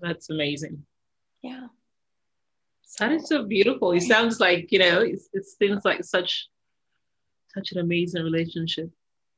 That's 0.00 0.30
amazing. 0.30 0.86
Yeah 1.42 1.66
that 2.96 3.12
is 3.12 3.28
so 3.28 3.44
beautiful. 3.44 3.92
It 3.92 4.02
sounds 4.02 4.40
like, 4.40 4.72
you 4.72 4.78
know, 4.78 5.00
it, 5.00 5.20
it 5.32 5.44
seems 5.44 5.84
like 5.84 6.04
such 6.04 6.48
such 7.54 7.72
an 7.72 7.78
amazing 7.78 8.22
relationship. 8.22 8.90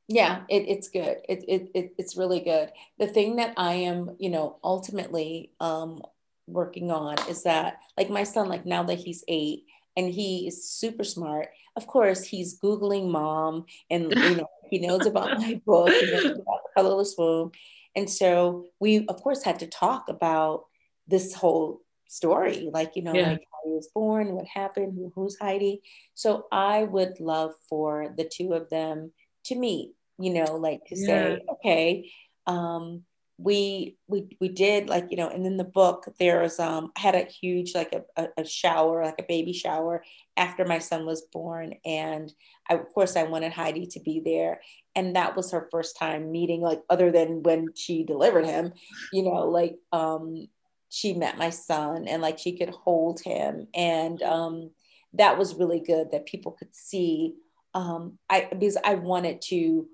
Yeah, 0.09 0.43
it, 0.49 0.69
it's 0.69 0.89
good. 0.89 1.19
It, 1.29 1.45
it, 1.47 1.71
it, 1.73 1.95
it's 1.97 2.17
really 2.17 2.41
good. 2.41 2.73
The 2.99 3.07
thing 3.07 3.37
that 3.37 3.55
I 3.57 3.75
am, 3.75 4.17
you 4.19 4.29
know, 4.29 4.59
ultimately 4.65 5.53
um, 5.61 6.03
working 6.49 6.91
on 6.91 7.17
is 7.29 7.45
that, 7.45 7.79
like 7.97 8.11
my 8.11 8.25
son, 8.25 8.49
like 8.49 8.67
now 8.67 8.83
that 8.83 8.99
he's 8.99 9.23
eight 9.29 9.67
and 9.97 10.13
he 10.13 10.49
is 10.49 10.69
super 10.69 11.05
smart. 11.05 11.51
Of 11.77 11.87
course, 11.87 12.25
he's 12.25 12.59
googling 12.59 13.11
mom, 13.11 13.67
and 13.89 14.11
you 14.17 14.37
know, 14.37 14.49
he 14.69 14.79
knows 14.79 15.07
about 15.07 15.39
my 15.39 15.61
book, 15.65 15.91
he 15.91 16.11
knows 16.11 16.25
about 16.25 16.45
the 16.45 16.71
colorless 16.77 17.15
womb, 17.17 17.53
and 17.95 18.11
so 18.11 18.67
we, 18.81 19.07
of 19.07 19.23
course, 19.23 19.45
had 19.45 19.61
to 19.61 19.67
talk 19.67 20.09
about 20.09 20.65
this 21.07 21.35
whole 21.35 21.83
story, 22.11 22.69
like, 22.73 22.97
you 22.97 23.03
know, 23.03 23.15
yeah. 23.15 23.31
like 23.31 23.47
how 23.53 23.61
he 23.65 23.71
was 23.71 23.89
born, 23.95 24.33
what 24.33 24.47
happened, 24.47 24.95
who, 24.95 25.13
who's 25.15 25.39
Heidi. 25.41 25.83
So 26.15 26.47
I 26.51 26.83
would 26.83 27.21
love 27.21 27.53
for 27.69 28.13
the 28.17 28.25
two 28.25 28.53
of 28.53 28.69
them 28.69 29.13
to 29.45 29.55
meet, 29.55 29.93
you 30.19 30.33
know, 30.33 30.57
like 30.57 30.85
to 30.87 30.97
yeah. 30.99 31.07
say, 31.07 31.41
okay, 31.49 32.13
um, 32.47 33.05
we 33.43 33.97
we 34.07 34.29
we 34.39 34.49
did 34.49 34.89
like 34.89 35.07
you 35.11 35.17
know 35.17 35.29
and 35.29 35.47
in 35.47 35.57
the 35.57 35.65
book 35.65 36.05
there's 36.19 36.61
um 36.61 36.93
I 36.97 37.01
had 37.01 37.15
a 37.15 37.25
huge 37.25 37.75
like 37.75 37.95
a, 38.17 38.29
a, 38.37 38.45
shower 38.45 39.03
like 39.03 39.19
a 39.19 39.25
baby 39.27 39.55
shower 39.55 40.05
after 40.37 40.67
my 40.67 40.79
son 40.79 41.07
was 41.07 41.23
born 41.33 41.75
and 41.85 42.31
I, 42.69 42.75
of 42.75 42.93
course 42.93 43.17
i 43.17 43.23
wanted 43.23 43.53
heidi 43.53 43.87
to 43.87 44.01
be 44.01 44.21
there 44.23 44.61
and 44.95 45.17
that 45.17 45.37
was 45.37 45.53
her 45.53 45.69
first 45.71 45.97
time 45.99 46.31
meeting 46.31 46.61
like 46.61 46.83
other 46.91 47.11
than 47.11 47.43
when 47.43 47.69
she 47.75 48.05
delivered 48.05 48.45
him 48.45 48.73
you 49.13 49.23
know 49.23 49.49
like 49.49 49.77
um 49.93 50.49
she 50.91 51.15
met 51.15 51.39
my 51.39 51.51
son 51.51 52.07
and 52.07 52.21
like 52.21 52.39
she 52.39 52.59
could 52.59 52.71
hold 52.71 53.21
him. 53.21 53.69
And 53.75 54.23
um, 54.23 54.71
that 55.15 55.39
was 55.39 55.55
really 55.55 55.81
good 55.81 56.11
that 56.11 56.27
people 56.27 56.53
could 56.53 56.75
see 56.75 57.35
um, 57.75 58.19
i 58.29 58.49
because 58.51 58.77
i 58.85 58.95
wanted 58.95 59.41
to 59.41 59.87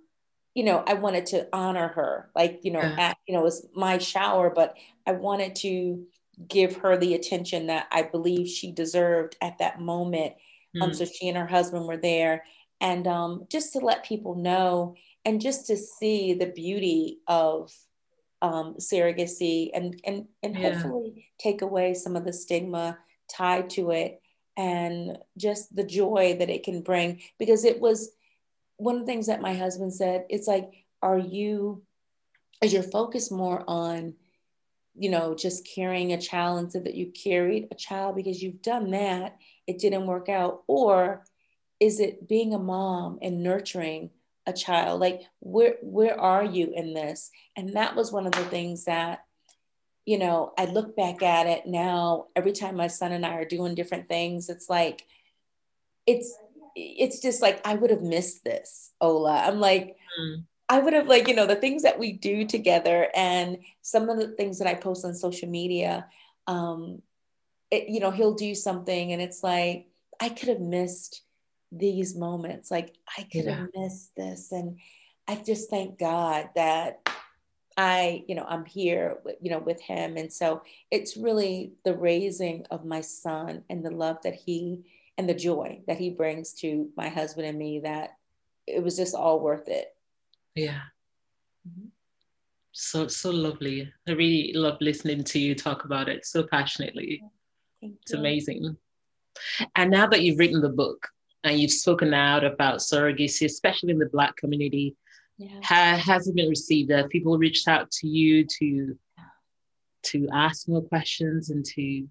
you 0.54 0.64
know 0.64 0.82
i 0.86 0.94
wanted 0.94 1.26
to 1.26 1.46
honor 1.52 1.88
her. 1.88 2.30
Like 2.34 2.60
you 2.62 2.72
know 2.72 2.80
at, 2.80 3.18
you 3.28 3.34
know 3.34 3.40
it 3.40 3.44
was 3.44 3.66
my 3.74 3.98
shower 3.98 4.50
but 4.50 4.76
i 5.06 5.12
wanted 5.12 5.54
to 5.56 6.06
give 6.48 6.76
her 6.76 6.96
the 6.96 7.14
attention 7.14 7.66
that 7.66 7.86
i 7.92 8.02
believe 8.02 8.48
she 8.48 8.72
deserved 8.72 9.36
at 9.40 9.58
that 9.58 9.80
moment. 9.80 10.34
Mm. 10.76 10.82
um, 10.82 10.94
so 10.94 11.04
she 11.04 11.28
and 11.28 11.36
her 11.36 11.46
husband 11.46 11.86
were 11.86 11.96
there. 11.96 12.44
And 12.80 13.06
um, 13.06 13.46
just 13.50 13.72
to 13.72 13.78
let 13.78 14.04
people 14.04 14.34
know 14.34 14.96
and 15.24 15.40
just 15.40 15.66
to 15.68 15.76
see 15.76 16.34
the 16.34 16.46
beauty 16.46 17.20
of 17.26 17.72
um, 18.42 18.74
surrogacy 18.78 19.70
and 19.74 20.00
and 20.04 20.26
and 20.42 20.56
yeah. 20.56 20.72
hopefully 20.72 21.30
take 21.38 21.62
away 21.62 21.94
some 21.94 22.16
of 22.16 22.24
the 22.24 22.32
stigma 22.32 22.98
tied 23.30 23.70
to 23.70 23.90
it 23.90 24.20
and 24.56 25.18
just 25.36 25.74
the 25.74 25.84
joy 25.84 26.36
that 26.38 26.50
it 26.50 26.62
can 26.62 26.82
bring 26.82 27.20
because 27.38 27.64
it 27.64 27.80
was 27.80 28.10
one 28.76 28.94
of 28.94 29.00
the 29.00 29.06
things 29.06 29.26
that 29.26 29.40
my 29.40 29.54
husband 29.54 29.92
said 29.92 30.24
it's 30.28 30.46
like 30.46 30.70
are 31.02 31.18
you 31.18 31.82
is 32.62 32.72
your 32.72 32.82
focus 32.82 33.30
more 33.30 33.64
on 33.66 34.14
you 34.94 35.10
know 35.10 35.34
just 35.34 35.68
carrying 35.74 36.12
a 36.12 36.20
child 36.20 36.58
and 36.58 36.72
said 36.72 36.84
that 36.84 36.94
you 36.94 37.06
carried 37.06 37.68
a 37.70 37.74
child 37.74 38.16
because 38.16 38.42
you've 38.42 38.62
done 38.62 38.90
that 38.90 39.36
it 39.66 39.78
didn't 39.78 40.06
work 40.06 40.28
out 40.28 40.62
or 40.66 41.24
is 41.80 42.00
it 42.00 42.28
being 42.28 42.54
a 42.54 42.58
mom 42.58 43.18
and 43.20 43.42
nurturing 43.42 44.10
a 44.46 44.52
child 44.52 45.00
like 45.00 45.22
where 45.40 45.76
where 45.82 46.18
are 46.18 46.44
you 46.44 46.72
in 46.74 46.94
this 46.94 47.30
and 47.56 47.74
that 47.74 47.96
was 47.96 48.12
one 48.12 48.26
of 48.26 48.32
the 48.32 48.44
things 48.44 48.84
that 48.84 49.24
you 50.04 50.18
know 50.18 50.52
i 50.56 50.64
look 50.66 50.96
back 50.96 51.22
at 51.22 51.46
it 51.46 51.66
now 51.66 52.26
every 52.36 52.52
time 52.52 52.76
my 52.76 52.86
son 52.86 53.12
and 53.12 53.26
i 53.26 53.34
are 53.34 53.44
doing 53.44 53.74
different 53.74 54.08
things 54.08 54.48
it's 54.48 54.70
like 54.70 55.04
it's 56.06 56.36
it's 56.76 57.20
just 57.20 57.42
like 57.42 57.60
i 57.66 57.74
would 57.74 57.90
have 57.90 58.02
missed 58.02 58.44
this 58.44 58.92
ola 59.00 59.42
i'm 59.44 59.58
like 59.58 59.96
mm. 60.20 60.42
i 60.68 60.78
would 60.78 60.92
have 60.92 61.08
like 61.08 61.26
you 61.26 61.34
know 61.34 61.46
the 61.46 61.56
things 61.56 61.82
that 61.82 61.98
we 61.98 62.12
do 62.12 62.46
together 62.46 63.08
and 63.14 63.58
some 63.82 64.08
of 64.08 64.16
the 64.16 64.28
things 64.28 64.58
that 64.58 64.68
i 64.68 64.74
post 64.74 65.04
on 65.04 65.14
social 65.14 65.48
media 65.48 66.06
um 66.46 67.02
it, 67.72 67.88
you 67.88 67.98
know 67.98 68.12
he'll 68.12 68.34
do 68.34 68.54
something 68.54 69.12
and 69.12 69.20
it's 69.20 69.42
like 69.42 69.88
i 70.20 70.28
could 70.28 70.48
have 70.48 70.60
missed 70.60 71.22
these 71.78 72.16
moments. 72.16 72.70
Like 72.70 72.94
I 73.16 73.22
could 73.22 73.44
yeah. 73.44 73.56
have 73.56 73.68
missed 73.74 74.14
this. 74.16 74.52
And 74.52 74.78
I 75.28 75.36
just 75.36 75.70
thank 75.70 75.98
God 75.98 76.50
that 76.54 77.08
I, 77.76 78.24
you 78.26 78.34
know, 78.34 78.46
I'm 78.48 78.64
here, 78.64 79.18
you 79.40 79.50
know, 79.50 79.58
with 79.58 79.80
him. 79.80 80.16
And 80.16 80.32
so 80.32 80.62
it's 80.90 81.16
really 81.16 81.72
the 81.84 81.94
raising 81.94 82.64
of 82.70 82.84
my 82.84 83.02
son 83.02 83.64
and 83.68 83.84
the 83.84 83.90
love 83.90 84.18
that 84.24 84.34
he 84.34 84.84
and 85.18 85.28
the 85.28 85.34
joy 85.34 85.80
that 85.86 85.98
he 85.98 86.10
brings 86.10 86.52
to 86.54 86.88
my 86.96 87.08
husband 87.08 87.46
and 87.46 87.58
me 87.58 87.80
that 87.80 88.16
it 88.66 88.82
was 88.82 88.96
just 88.96 89.14
all 89.14 89.40
worth 89.40 89.68
it. 89.68 89.94
Yeah. 90.54 90.80
Mm-hmm. 91.68 91.88
So, 92.72 93.08
so 93.08 93.30
lovely. 93.30 93.90
I 94.06 94.12
really 94.12 94.52
love 94.54 94.78
listening 94.80 95.24
to 95.24 95.38
you 95.38 95.54
talk 95.54 95.84
about 95.84 96.08
it 96.08 96.26
so 96.26 96.46
passionately. 96.46 97.22
It's 97.80 98.12
amazing. 98.12 98.76
And 99.74 99.90
now 99.90 100.06
that 100.06 100.22
you've 100.22 100.38
written 100.38 100.60
the 100.60 100.68
book, 100.68 101.08
and 101.44 101.58
you've 101.58 101.70
spoken 101.70 102.14
out 102.14 102.44
about 102.44 102.78
surrogacy, 102.78 103.44
especially 103.44 103.90
in 103.90 103.98
the 103.98 104.06
Black 104.06 104.36
community. 104.36 104.96
Yeah. 105.38 105.60
Ha- 105.62 106.00
has 106.04 106.26
it 106.28 106.34
been 106.34 106.48
received? 106.48 106.90
Have 106.90 107.08
people 107.08 107.38
reached 107.38 107.68
out 107.68 107.90
to 107.92 108.08
you 108.08 108.46
to 108.58 108.98
to 110.04 110.28
ask 110.32 110.68
more 110.68 110.82
questions 110.82 111.50
and 111.50 111.64
to? 111.64 112.06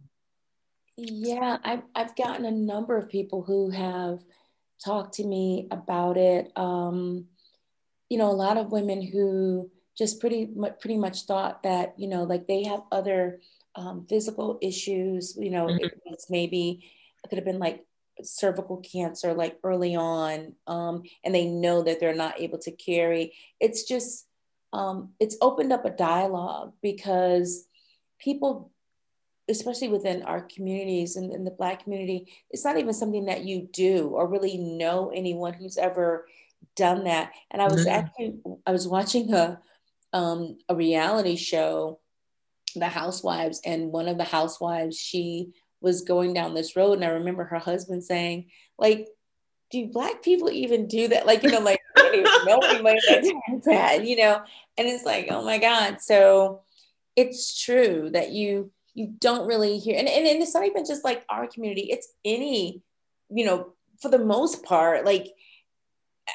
Yeah, 0.98 1.58
I've 1.64 1.84
I've 1.96 2.16
gotten 2.16 2.46
a 2.46 2.52
number 2.52 2.98
of 2.98 3.10
people 3.10 3.42
who 3.42 3.70
have 3.72 4.24
talked 4.84 5.16
to 5.16 5.24
me 5.26 5.68
about 5.72 6.18
it. 6.18 6.52
Um, 6.56 7.26
you 8.10 8.18
know, 8.18 8.30
a 8.30 8.34
lot 8.34 8.58
of 8.58 8.72
women 8.72 9.02
who 9.02 9.72
just 9.98 10.20
pretty 10.20 10.50
much 10.56 10.80
pretty 10.80 10.98
much 10.98 11.24
thought 11.24 11.64
that 11.64 11.96
you 11.98 12.08
know, 12.08 12.24
like 12.24 12.48
they 12.48 12.64
have 12.64 12.84
other 12.92 13.42
um, 13.76 14.06
physical 14.08 14.60
issues. 14.62 15.36
You 15.38 15.50
know, 15.50 15.66
mm-hmm. 15.66 15.86
it's 16.06 16.30
maybe 16.30 16.86
it 17.24 17.28
could 17.30 17.38
have 17.38 17.46
been 17.46 17.60
like 17.60 17.86
cervical 18.24 18.78
cancer 18.78 19.34
like 19.34 19.58
early 19.64 19.96
on 19.96 20.54
um, 20.68 21.04
and 21.24 21.34
they 21.34 21.46
know 21.46 21.82
that 21.84 22.00
they're 22.00 22.16
not 22.16 22.40
able 22.40 22.58
to 22.58 22.72
carry 22.72 23.34
it's 23.60 23.84
just 23.84 24.28
um, 24.74 25.10
it's 25.20 25.38
opened 25.42 25.72
up 25.72 25.86
a 25.86 25.90
dialogue 25.90 26.74
because 26.82 27.68
people 28.20 28.72
especially 29.48 29.90
within 29.90 30.24
our 30.24 30.42
communities 30.42 31.16
and 31.16 31.32
in 31.32 31.44
the 31.44 31.52
black 31.52 31.84
community 31.84 32.28
it's 32.50 32.66
not 32.66 32.78
even 32.78 32.94
something 32.94 33.26
that 33.26 33.44
you 33.44 33.68
do 33.72 34.08
or 34.10 34.28
really 34.28 34.58
know 34.58 35.12
anyone 35.14 35.54
who's 35.54 35.78
ever 35.78 36.28
done 36.76 37.04
that 37.04 37.32
and 37.52 37.62
i 37.62 37.66
was 37.66 37.86
mm-hmm. 37.86 37.90
actually 37.90 38.36
i 38.66 38.72
was 38.72 38.88
watching 38.88 39.34
a 39.34 39.60
um, 40.14 40.58
a 40.70 40.76
reality 40.76 41.36
show 41.36 42.00
the 42.76 42.88
housewives 42.88 43.62
and 43.66 43.92
one 43.92 44.08
of 44.08 44.18
the 44.18 44.24
housewives 44.24 44.98
she 44.98 45.52
was 45.86 46.02
going 46.02 46.34
down 46.34 46.54
this 46.54 46.76
road 46.76 46.94
and 46.94 47.06
i 47.06 47.10
remember 47.10 47.46
her 47.46 47.60
husband 47.60 48.04
saying 48.04 48.48
like 48.78 49.08
do 49.72 49.88
black 49.88 50.24
people 50.24 50.50
even 50.50 50.88
do 50.88 51.08
that? 51.10 51.26
Like 51.26 51.44
you 51.44 51.52
know 51.52 51.60
like 51.60 51.82
that 53.66 54.06
you 54.06 54.16
know? 54.16 54.42
And 54.78 54.88
it's 54.88 55.06
like 55.06 55.28
oh 55.30 55.44
my 55.44 55.58
god. 55.58 56.02
So 56.02 56.62
it's 57.16 57.62
true 57.64 58.10
that 58.12 58.32
you 58.32 58.72
you 58.94 59.14
don't 59.20 59.48
really 59.48 59.78
hear 59.78 59.98
and, 59.98 60.08
and, 60.08 60.26
and 60.26 60.42
it's 60.42 60.54
not 60.54 60.66
even 60.66 60.86
just 60.86 61.04
like 61.04 61.26
our 61.30 61.48
community. 61.48 61.90
It's 61.92 62.14
any 62.24 62.82
you 63.30 63.46
know 63.46 63.74
for 64.02 64.10
the 64.10 64.20
most 64.20 64.64
part 64.64 65.06
like 65.06 65.28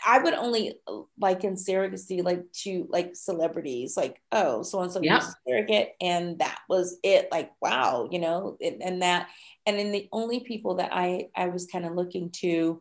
I 0.07 0.18
would 0.20 0.35
only 0.35 0.74
like 1.18 1.44
in 1.44 1.55
surrogacy 1.55 2.22
like 2.22 2.44
to 2.62 2.87
like 2.90 3.16
celebrities, 3.16 3.96
like 3.96 4.20
oh, 4.33 4.62
so 4.62 4.81
and 4.83 4.92
so 4.92 5.00
was 5.00 5.35
surrogate, 5.46 5.94
and 6.00 6.38
that 6.38 6.59
was 6.68 6.98
it. 7.03 7.29
Like 7.33 7.50
wow, 7.61 8.09
you 8.11 8.20
know, 8.20 8.57
and, 8.61 8.83
and 8.83 9.03
that, 9.03 9.29
and 9.66 9.79
then 9.79 9.92
the 9.92 10.09
only 10.12 10.40
people 10.40 10.76
that 10.76 10.90
I 10.92 11.29
I 11.35 11.48
was 11.48 11.66
kind 11.66 11.85
of 11.85 11.94
looking 11.94 12.31
to, 12.40 12.81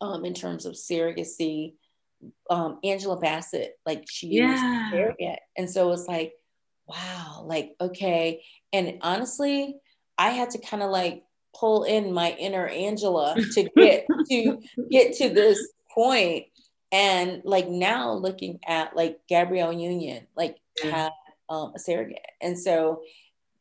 um, 0.00 0.24
in 0.24 0.34
terms 0.34 0.66
of 0.66 0.74
surrogacy, 0.74 1.74
um, 2.50 2.78
Angela 2.82 3.18
Bassett, 3.18 3.78
like 3.86 4.04
she 4.10 4.28
yeah. 4.28 4.90
surrogate, 4.90 5.40
and 5.56 5.70
so 5.70 5.92
it's 5.92 6.08
like 6.08 6.32
wow, 6.88 7.44
like, 7.46 7.76
okay. 7.80 8.42
And 8.72 8.98
honestly, 9.02 9.76
I 10.16 10.30
had 10.30 10.50
to 10.50 10.58
kind 10.58 10.82
of 10.82 10.90
like 10.90 11.22
pull 11.54 11.84
in 11.84 12.12
my 12.12 12.32
inner 12.32 12.66
Angela 12.66 13.36
to 13.36 13.62
get 13.76 14.06
to 14.30 14.58
get 14.90 15.14
to 15.16 15.28
this 15.28 15.60
point. 15.98 16.46
And 16.92 17.42
like 17.44 17.68
now 17.68 18.12
looking 18.12 18.60
at 18.66 18.96
like 18.96 19.20
Gabrielle 19.28 19.72
Union, 19.72 20.26
like 20.36 20.56
yeah. 20.82 20.90
had 20.90 21.12
um, 21.48 21.72
a 21.74 21.78
surrogate. 21.78 22.24
And 22.40 22.58
so 22.58 23.02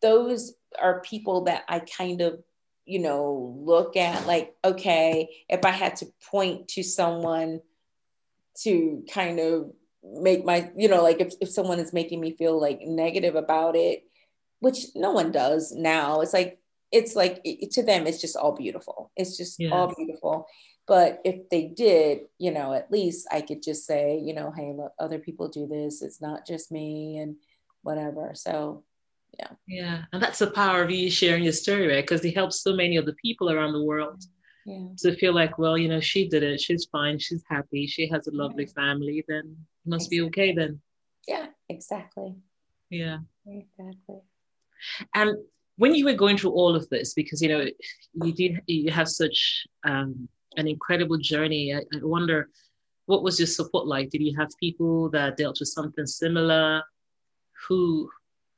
those 0.01 0.53
are 0.81 1.01
people 1.01 1.45
that 1.45 1.63
I 1.67 1.79
kind 1.79 2.21
of, 2.21 2.39
you 2.85 2.99
know, 2.99 3.55
look 3.59 3.97
at 3.97 4.27
like, 4.27 4.55
okay, 4.63 5.27
if 5.49 5.65
I 5.65 5.71
had 5.71 5.97
to 5.97 6.07
point 6.29 6.69
to 6.69 6.83
someone 6.83 7.61
to 8.63 9.03
kind 9.11 9.39
of 9.39 9.71
make 10.03 10.45
my 10.45 10.71
you 10.75 10.87
know 10.87 11.03
like 11.03 11.19
if, 11.19 11.33
if 11.41 11.49
someone 11.49 11.79
is 11.79 11.93
making 11.93 12.21
me 12.21 12.31
feel 12.31 12.59
like 12.59 12.79
negative 12.81 13.35
about 13.35 13.75
it 13.75 14.03
which 14.59 14.85
no 14.95 15.11
one 15.11 15.31
does 15.31 15.73
now 15.73 16.21
it's 16.21 16.33
like 16.33 16.59
it's 16.91 17.15
like 17.15 17.41
it, 17.43 17.71
to 17.71 17.83
them 17.83 18.07
it's 18.07 18.21
just 18.21 18.35
all 18.35 18.55
beautiful 18.55 19.11
it's 19.15 19.37
just 19.37 19.59
yes. 19.59 19.71
all 19.73 19.93
beautiful 19.95 20.47
but 20.87 21.19
if 21.25 21.49
they 21.49 21.65
did 21.65 22.21
you 22.37 22.51
know 22.51 22.73
at 22.73 22.91
least 22.91 23.27
i 23.31 23.41
could 23.41 23.61
just 23.61 23.85
say 23.85 24.17
you 24.17 24.33
know 24.33 24.51
hey 24.55 24.73
look 24.75 24.93
other 24.99 25.19
people 25.19 25.47
do 25.47 25.67
this 25.67 26.01
it's 26.01 26.21
not 26.21 26.45
just 26.45 26.71
me 26.71 27.17
and 27.17 27.35
whatever 27.83 28.31
so 28.33 28.83
yeah 29.39 29.49
yeah 29.67 30.03
and 30.13 30.23
that's 30.23 30.39
the 30.39 30.51
power 30.51 30.81
of 30.81 30.89
you 30.89 31.09
sharing 31.11 31.43
your 31.43 31.53
story 31.53 31.87
right 31.87 32.03
because 32.03 32.23
it 32.23 32.35
helps 32.35 32.61
so 32.61 32.73
many 32.73 32.97
other 32.97 33.15
people 33.21 33.51
around 33.51 33.73
the 33.73 33.83
world 33.83 34.23
yeah. 34.67 34.87
to 34.97 35.15
feel 35.15 35.33
like, 35.33 35.57
well, 35.57 35.77
you 35.77 35.87
know, 35.87 36.01
she 36.01 36.27
did 36.27 36.43
it. 36.43 36.59
She's 36.59 36.85
fine. 36.91 37.17
She's 37.17 37.43
happy. 37.49 37.87
She 37.87 38.07
has 38.09 38.27
a 38.27 38.31
lovely 38.31 38.65
family. 38.65 39.23
Then 39.27 39.55
it 39.85 39.89
must 39.89 40.11
exactly. 40.11 40.19
be 40.19 40.25
okay 40.25 40.53
then. 40.53 40.81
Yeah, 41.27 41.47
exactly. 41.69 42.35
Yeah. 42.89 43.19
Exactly. 43.47 44.19
And 45.15 45.37
when 45.77 45.95
you 45.95 46.05
were 46.05 46.13
going 46.13 46.37
through 46.37 46.51
all 46.51 46.75
of 46.75 46.89
this, 46.89 47.13
because 47.13 47.41
you 47.41 47.49
know 47.49 47.65
you 48.13 48.33
did 48.33 48.61
you 48.67 48.91
have 48.91 49.07
such 49.07 49.65
um, 49.83 50.27
an 50.57 50.67
incredible 50.67 51.17
journey. 51.17 51.73
I, 51.73 51.79
I 51.79 51.99
wonder 52.01 52.49
what 53.05 53.23
was 53.23 53.39
your 53.39 53.47
support 53.47 53.87
like? 53.87 54.09
Did 54.09 54.21
you 54.21 54.35
have 54.37 54.49
people 54.59 55.09
that 55.11 55.37
dealt 55.37 55.57
with 55.59 55.69
something 55.69 56.05
similar? 56.05 56.83
Who 57.67 58.09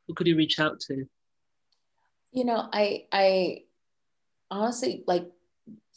who 0.07 0.13
could 0.13 0.27
you 0.27 0.35
reach 0.35 0.59
out 0.59 0.79
to? 0.81 1.05
You 2.31 2.45
know, 2.45 2.69
I 2.71 3.05
I 3.11 3.63
honestly 4.49 5.03
like 5.07 5.29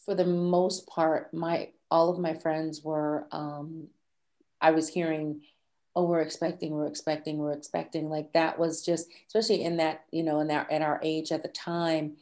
for 0.04 0.14
the 0.14 0.26
most 0.26 0.86
part, 0.86 1.32
my 1.32 1.70
all 1.90 2.10
of 2.10 2.18
my 2.18 2.34
friends 2.34 2.82
were. 2.82 3.26
Um, 3.32 3.88
I 4.62 4.70
was 4.70 4.88
hearing, 4.88 5.40
"Oh, 5.94 6.04
we're 6.04 6.20
expecting, 6.20 6.72
we're 6.72 6.86
expecting, 6.86 7.38
we're 7.38 7.52
expecting." 7.52 8.08
Like 8.08 8.32
that 8.32 8.58
was 8.58 8.84
just, 8.84 9.08
especially 9.26 9.62
in 9.62 9.76
that 9.78 10.04
you 10.10 10.22
know, 10.22 10.40
in 10.40 10.48
that 10.48 10.70
at 10.70 10.82
our 10.82 11.00
age 11.02 11.32
at 11.32 11.42
the 11.42 11.48
time, 11.48 12.16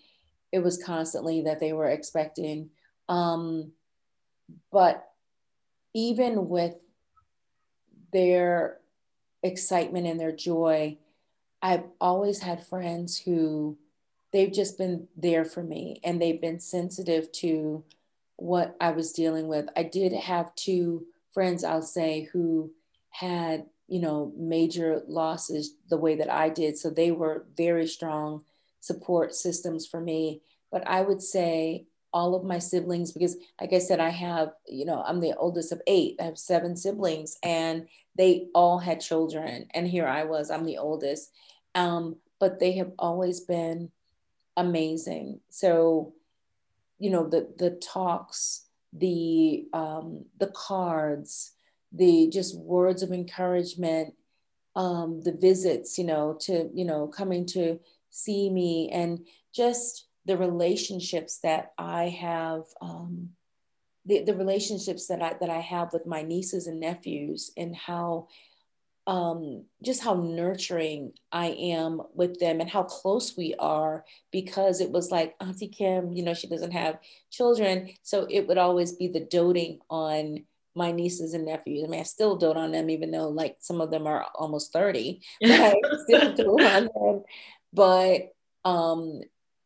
it 0.53 0.61
was 0.61 0.83
constantly 0.83 1.43
that 1.43 1.61
they 1.61 1.73
were 1.73 1.89
expecting. 1.89 2.71
Um, 3.09 3.73
but 4.73 5.11
even 5.95 6.49
with 6.49 6.75
their 8.13 8.79
excitement 9.43 10.07
and 10.07 10.19
their 10.19 10.33
joy, 10.33 10.99
I've 11.63 11.85
always 12.01 12.41
had 12.41 12.67
friends 12.67 13.19
who 13.19 13.77
they've 14.33 14.53
just 14.53 14.79
been 14.79 15.09
there 15.17 15.45
for 15.45 15.63
me 15.63 16.01
and 16.05 16.21
they've 16.21 16.41
been 16.41 16.61
sensitive 16.61 17.31
to 17.33 17.85
what 18.37 18.77
I 18.81 18.93
was 18.93 19.13
dealing 19.13 19.49
with. 19.49 19.69
I 19.77 19.83
did 19.83 20.13
have 20.13 20.55
two 20.55 21.07
friends, 21.33 21.65
I'll 21.65 21.83
say, 21.83 22.29
who 22.33 22.73
had, 23.21 23.67
you 23.87 24.01
know, 24.01 24.33
major 24.37 25.03
losses 25.07 25.75
the 25.89 25.99
way 25.99 26.17
that 26.17 26.31
I 26.31 26.49
did. 26.49 26.79
So 26.79 26.89
they 26.91 27.11
were 27.11 27.47
very 27.57 27.87
strong 27.87 28.45
support 28.81 29.35
systems 29.35 29.87
for 29.87 30.01
me. 30.01 30.41
But 30.73 30.87
I 30.87 31.03
would 31.03 31.21
say 31.21 31.85
all 32.13 32.35
of 32.35 32.45
my 32.45 32.59
siblings, 32.59 33.13
because 33.13 33.37
like 33.61 33.73
I 33.73 33.79
said, 33.79 34.01
I 34.01 34.09
have, 34.09 34.53
you 34.67 34.85
know, 34.87 35.03
I'm 35.07 35.21
the 35.21 35.37
oldest 35.37 35.71
of 35.71 35.83
eight, 35.87 36.17
I 36.19 36.25
have 36.25 36.39
seven 36.39 36.77
siblings, 36.77 37.37
and 37.43 37.87
they 38.17 38.49
all 38.55 38.79
had 38.79 39.01
children. 39.01 39.67
And 39.75 39.87
here 39.87 40.07
I 40.07 40.25
was, 40.25 40.51
I'm 40.51 40.65
the 40.65 40.79
oldest. 40.79 41.31
Um, 41.75 42.17
but 42.39 42.59
they 42.59 42.73
have 42.73 42.93
always 42.99 43.41
been 43.41 43.91
amazing. 44.57 45.41
So, 45.51 46.15
you 46.99 47.11
know, 47.11 47.29
the 47.29 47.53
the 47.59 47.71
talks, 47.71 48.65
the 48.93 49.67
um, 49.73 50.25
the 50.39 50.49
cards, 50.49 51.53
the 51.92 52.29
just 52.33 52.59
words 52.59 53.03
of 53.03 53.12
encouragement, 53.12 54.14
um, 54.76 55.20
the 55.22 55.33
visits, 55.33 55.98
you 55.98 56.05
know, 56.05 56.37
to 56.42 56.70
you 56.74 56.85
know 56.85 57.07
coming 57.07 57.46
to 57.46 57.79
see 58.11 58.50
me, 58.50 58.90
and 58.92 59.26
just 59.55 60.07
the 60.26 60.37
relationships 60.37 61.38
that 61.42 61.72
I 61.79 62.09
have. 62.09 62.62
Um, 62.81 63.31
the, 64.07 64.22
the 64.22 64.35
relationships 64.35 65.09
that 65.09 65.20
I 65.20 65.35
that 65.40 65.50
I 65.50 65.61
have 65.61 65.92
with 65.92 66.07
my 66.07 66.22
nieces 66.22 66.66
and 66.66 66.81
nephews 66.81 67.53
and 67.55 67.76
how 67.76 68.29
um, 69.07 69.64
just 69.83 70.05
how 70.05 70.14
nurturing 70.14 71.14
I 71.33 71.46
am 71.46 72.00
with 72.14 72.38
them 72.38 72.61
and 72.61 72.70
how 72.70 72.85
close 72.85 73.37
we 73.37 73.55
are 73.59 74.05
because 74.31 74.81
it 74.81 74.90
was 74.90 75.11
like 75.11 75.35
Auntie 75.40 75.68
Kim, 75.68 76.12
you 76.12 76.22
know, 76.22 76.35
she 76.35 76.46
doesn't 76.46 76.70
have 76.70 77.00
children. 77.31 77.90
So 78.03 78.26
it 78.31 78.46
would 78.46 78.59
always 78.59 78.92
be 78.92 79.09
the 79.09 79.24
doting 79.24 79.81
on 79.88 80.44
my 80.81 80.93
nieces 80.93 81.35
and 81.35 81.45
nephews. 81.45 81.85
I 81.85 81.88
mean, 81.88 82.01
I 82.01 82.05
still 82.05 82.37
dote 82.37 82.57
on 82.57 82.73
them, 82.73 82.88
even 82.88 83.11
though 83.11 83.29
like 83.29 83.57
some 83.61 83.83
of 83.83 83.90
them 83.90 84.07
are 84.07 84.25
almost 84.35 84.73
30, 84.73 85.21
but 85.40 85.51
I 85.51 85.75
still 86.05 86.35
dote 86.35 86.62
on 86.62 86.88
them. 86.95 87.23
But 87.73 88.33
um, 88.64 89.21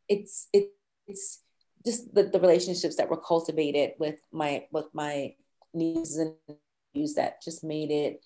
it's, 0.08 0.48
it, 0.52 0.72
it's 1.06 1.40
just 1.86 2.12
the, 2.12 2.24
the 2.24 2.40
relationships 2.40 2.96
that 2.96 3.08
were 3.08 3.20
cultivated 3.20 3.92
with 4.00 4.16
my, 4.32 4.64
with 4.72 4.86
my 4.92 5.34
nieces 5.72 6.16
and 6.16 6.34
nephews 6.48 7.14
that 7.14 7.42
just 7.42 7.62
made 7.62 7.92
it 7.92 8.24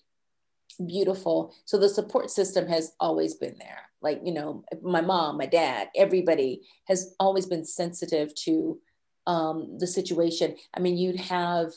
beautiful. 0.83 1.53
So 1.65 1.77
the 1.77 1.89
support 1.89 2.31
system 2.31 2.67
has 2.67 2.93
always 2.99 3.35
been 3.35 3.57
there. 3.59 3.83
Like, 4.01 4.21
you 4.23 4.33
know, 4.33 4.63
my 4.81 5.01
mom, 5.01 5.37
my 5.37 5.45
dad, 5.45 5.89
everybody 5.95 6.61
has 6.87 7.13
always 7.19 7.45
been 7.45 7.65
sensitive 7.65 8.33
to 8.45 8.79
um, 9.27 9.77
the 9.77 9.87
situation. 9.87 10.55
I 10.73 10.79
mean, 10.79 10.97
you'd 10.97 11.19
have 11.19 11.73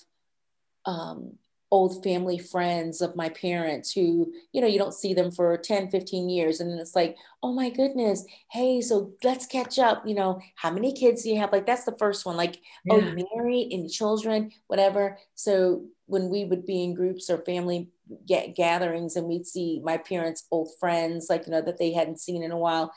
um, 0.86 1.38
old 1.72 2.04
family 2.04 2.36
friends 2.36 3.00
of 3.00 3.16
my 3.16 3.30
parents 3.30 3.90
who 3.92 4.30
you 4.52 4.60
know 4.60 4.66
you 4.66 4.78
don't 4.78 4.92
see 4.92 5.14
them 5.14 5.32
for 5.32 5.56
10 5.56 5.90
15 5.90 6.28
years. 6.28 6.60
And 6.60 6.78
it's 6.78 6.94
like 6.94 7.16
oh 7.42 7.52
my 7.52 7.70
goodness 7.70 8.24
hey 8.50 8.82
so 8.82 9.12
let's 9.24 9.46
catch 9.46 9.78
up 9.78 10.06
you 10.06 10.14
know 10.14 10.38
how 10.54 10.70
many 10.70 10.92
kids 10.92 11.22
do 11.22 11.30
you 11.30 11.40
have? 11.40 11.50
Like 11.50 11.66
that's 11.66 11.84
the 11.84 11.96
first 11.98 12.26
one 12.26 12.36
like 12.36 12.60
yeah. 12.84 12.94
oh 12.94 12.98
you 12.98 13.26
married 13.34 13.68
any 13.72 13.88
children 13.88 14.52
whatever. 14.66 15.18
So 15.34 15.86
when 16.06 16.28
we 16.28 16.44
would 16.44 16.66
be 16.66 16.84
in 16.84 16.94
groups 16.94 17.30
or 17.30 17.38
family 17.38 17.88
get 18.26 18.54
gatherings 18.54 19.16
and 19.16 19.26
we'd 19.26 19.46
see 19.46 19.80
my 19.82 19.96
parents 19.96 20.46
old 20.50 20.68
friends 20.78 21.28
like 21.30 21.46
you 21.46 21.52
know 21.52 21.62
that 21.62 21.78
they 21.78 21.92
hadn't 21.92 22.20
seen 22.20 22.42
in 22.42 22.50
a 22.50 22.58
while 22.58 22.92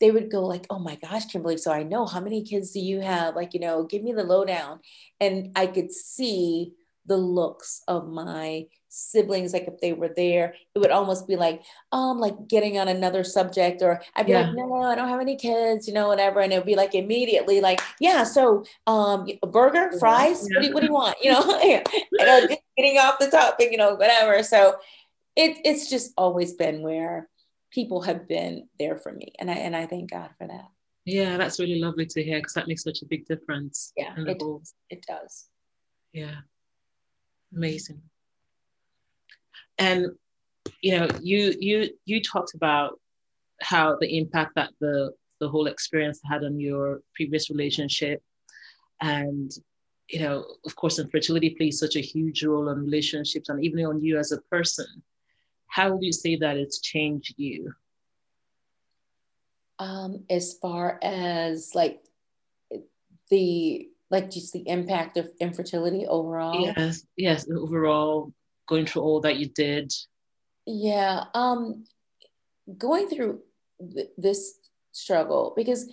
they 0.00 0.10
would 0.10 0.28
go 0.28 0.44
like 0.44 0.66
oh 0.68 0.80
my 0.80 0.96
gosh 0.96 1.26
kimberly 1.26 1.56
so 1.56 1.70
i 1.70 1.84
know 1.84 2.04
how 2.04 2.20
many 2.20 2.42
kids 2.42 2.72
do 2.72 2.80
you 2.80 3.00
have? 3.00 3.36
Like 3.36 3.54
you 3.54 3.60
know 3.60 3.84
give 3.84 4.02
me 4.02 4.12
the 4.12 4.24
lowdown. 4.24 4.80
And 5.20 5.52
i 5.54 5.68
could 5.68 5.92
see 5.92 6.72
the 7.06 7.16
looks 7.16 7.82
of 7.88 8.08
my 8.08 8.66
siblings, 8.88 9.52
like 9.52 9.68
if 9.68 9.80
they 9.80 9.92
were 9.92 10.10
there, 10.14 10.54
it 10.74 10.78
would 10.78 10.90
almost 10.90 11.26
be 11.26 11.36
like, 11.36 11.62
um, 11.92 12.18
like 12.18 12.48
getting 12.48 12.78
on 12.78 12.88
another 12.88 13.24
subject, 13.24 13.82
or 13.82 14.02
I'd 14.14 14.26
be 14.26 14.32
yeah. 14.32 14.46
like, 14.46 14.54
no, 14.54 14.82
I 14.82 14.94
don't 14.94 15.08
have 15.08 15.20
any 15.20 15.36
kids, 15.36 15.86
you 15.86 15.94
know, 15.94 16.08
whatever. 16.08 16.40
And 16.40 16.52
it 16.52 16.56
would 16.56 16.66
be 16.66 16.76
like 16.76 16.94
immediately 16.94 17.60
like, 17.60 17.80
yeah, 18.00 18.24
so 18.24 18.64
um 18.86 19.26
a 19.42 19.46
burger, 19.46 19.98
fries, 19.98 20.46
yeah. 20.50 20.56
what, 20.56 20.62
do 20.62 20.68
you, 20.68 20.74
what 20.74 20.80
do 20.80 20.86
you 20.86 20.92
want? 20.92 21.16
You 21.22 21.32
know, 21.32 21.58
and 22.20 22.58
getting 22.76 22.98
off 22.98 23.18
the 23.18 23.30
topic, 23.30 23.70
you 23.70 23.78
know, 23.78 23.94
whatever. 23.94 24.42
So 24.42 24.76
it, 25.36 25.58
it's 25.64 25.90
just 25.90 26.12
always 26.16 26.54
been 26.54 26.82
where 26.82 27.28
people 27.70 28.02
have 28.02 28.26
been 28.26 28.68
there 28.78 28.96
for 28.96 29.12
me. 29.12 29.32
And 29.38 29.50
I 29.50 29.54
and 29.54 29.76
I 29.76 29.86
thank 29.86 30.10
God 30.10 30.30
for 30.38 30.46
that. 30.46 30.68
Yeah, 31.04 31.36
that's 31.36 31.60
really 31.60 31.78
lovely 31.78 32.06
to 32.06 32.22
hear 32.22 32.38
because 32.38 32.54
that 32.54 32.66
makes 32.66 32.82
such 32.82 33.02
a 33.02 33.06
big 33.06 33.26
difference. 33.26 33.92
Yeah, 33.96 34.12
it, 34.16 34.40
does. 34.40 34.74
it 34.90 35.06
does. 35.06 35.46
Yeah. 36.12 36.34
Amazing. 37.54 38.02
And 39.78 40.06
you 40.82 40.98
know, 40.98 41.08
you 41.22 41.54
you 41.58 41.90
you 42.04 42.22
talked 42.22 42.54
about 42.54 42.98
how 43.60 43.96
the 44.00 44.18
impact 44.18 44.52
that 44.56 44.70
the 44.80 45.12
the 45.40 45.48
whole 45.48 45.66
experience 45.66 46.20
had 46.28 46.44
on 46.44 46.58
your 46.58 47.00
previous 47.14 47.50
relationship. 47.50 48.22
And 49.00 49.52
you 50.08 50.20
know 50.20 50.44
of 50.64 50.76
course 50.76 50.98
infertility 50.98 51.50
plays 51.50 51.78
such 51.78 51.96
a 51.96 52.00
huge 52.00 52.44
role 52.44 52.68
in 52.68 52.78
relationships 52.78 53.48
and 53.48 53.62
even 53.64 53.84
on 53.84 54.02
you 54.02 54.18
as 54.18 54.32
a 54.32 54.40
person. 54.42 54.86
How 55.68 55.92
would 55.92 56.02
you 56.02 56.12
say 56.12 56.36
that 56.36 56.56
it's 56.56 56.80
changed 56.80 57.34
you? 57.36 57.72
Um 59.78 60.24
as 60.30 60.54
far 60.54 60.98
as 61.02 61.72
like 61.74 62.00
the 63.30 63.88
like 64.10 64.30
just 64.30 64.52
the 64.52 64.68
impact 64.68 65.16
of 65.16 65.30
infertility 65.40 66.06
overall 66.06 66.60
yes 66.60 67.06
yes 67.16 67.46
overall 67.50 68.32
going 68.68 68.86
through 68.86 69.02
all 69.02 69.20
that 69.20 69.36
you 69.36 69.48
did 69.48 69.92
yeah 70.66 71.24
um 71.34 71.84
going 72.78 73.08
through 73.08 73.40
th- 73.94 74.08
this 74.16 74.58
struggle 74.92 75.52
because 75.56 75.92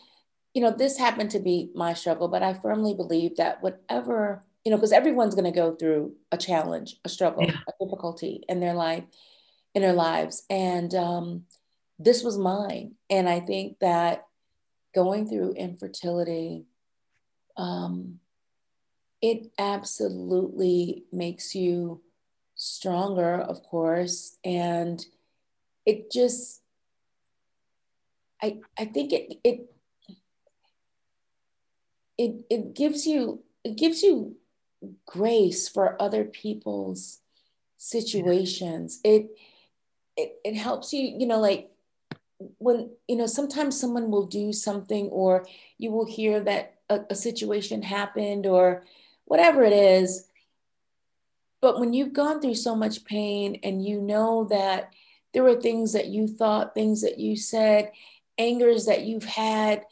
you 0.53 0.61
know 0.61 0.71
this 0.71 0.97
happened 0.97 1.31
to 1.31 1.39
be 1.39 1.69
my 1.75 1.93
struggle 1.93 2.27
but 2.27 2.43
i 2.43 2.53
firmly 2.53 2.93
believe 2.93 3.35
that 3.37 3.61
whatever 3.61 4.43
you 4.63 4.71
know 4.71 4.77
because 4.77 4.93
everyone's 4.93 5.35
going 5.35 5.51
to 5.51 5.59
go 5.59 5.75
through 5.75 6.15
a 6.31 6.37
challenge 6.37 6.95
a 7.03 7.09
struggle 7.09 7.43
yeah. 7.43 7.57
a 7.67 7.83
difficulty 7.83 8.43
in 8.47 8.59
their 8.59 8.73
life 8.73 9.03
in 9.75 9.81
their 9.81 9.93
lives 9.93 10.43
and 10.49 10.93
um 10.95 11.43
this 11.99 12.23
was 12.23 12.37
mine 12.37 12.93
and 13.09 13.27
i 13.27 13.39
think 13.39 13.77
that 13.79 14.25
going 14.95 15.27
through 15.27 15.51
infertility 15.53 16.65
um, 17.57 18.19
it 19.21 19.51
absolutely 19.57 21.05
makes 21.11 21.55
you 21.55 22.01
stronger, 22.55 23.39
of 23.39 23.63
course. 23.63 24.37
And 24.43 25.03
it 25.85 26.11
just, 26.11 26.61
I, 28.41 28.59
I 28.77 28.85
think 28.85 29.13
it, 29.13 29.39
it, 29.43 29.71
it, 32.17 32.45
it 32.49 32.75
gives 32.75 33.07
you, 33.07 33.43
it 33.63 33.77
gives 33.77 34.03
you 34.03 34.35
grace 35.05 35.69
for 35.69 36.01
other 36.01 36.25
people's 36.25 37.19
situations. 37.77 38.99
It, 39.05 39.29
it, 40.17 40.35
it 40.43 40.55
helps 40.55 40.91
you, 40.91 41.15
you 41.17 41.25
know, 41.25 41.39
like 41.39 41.69
when, 42.57 42.91
you 43.07 43.15
know, 43.15 43.25
sometimes 43.25 43.79
someone 43.79 44.11
will 44.11 44.27
do 44.27 44.51
something 44.51 45.07
or 45.07 45.45
you 45.77 45.91
will 45.91 46.05
hear 46.05 46.41
that 46.41 46.75
a, 46.93 47.05
a 47.11 47.15
situation 47.15 47.81
happened 47.81 48.45
or 48.45 48.83
whatever 49.25 49.63
it 49.63 49.73
is. 49.73 50.27
But 51.61 51.79
when 51.79 51.93
you've 51.93 52.13
gone 52.13 52.41
through 52.41 52.55
so 52.55 52.75
much 52.75 53.05
pain 53.05 53.59
and 53.63 53.85
you 53.85 54.01
know 54.01 54.45
that 54.49 54.91
there 55.33 55.43
were 55.43 55.59
things 55.59 55.93
that 55.93 56.07
you 56.07 56.27
thought, 56.27 56.75
things 56.75 57.01
that 57.01 57.19
you 57.19 57.35
said, 57.35 57.91
angers 58.37 58.85
that 58.85 59.03
you've 59.03 59.23
had, 59.23 59.83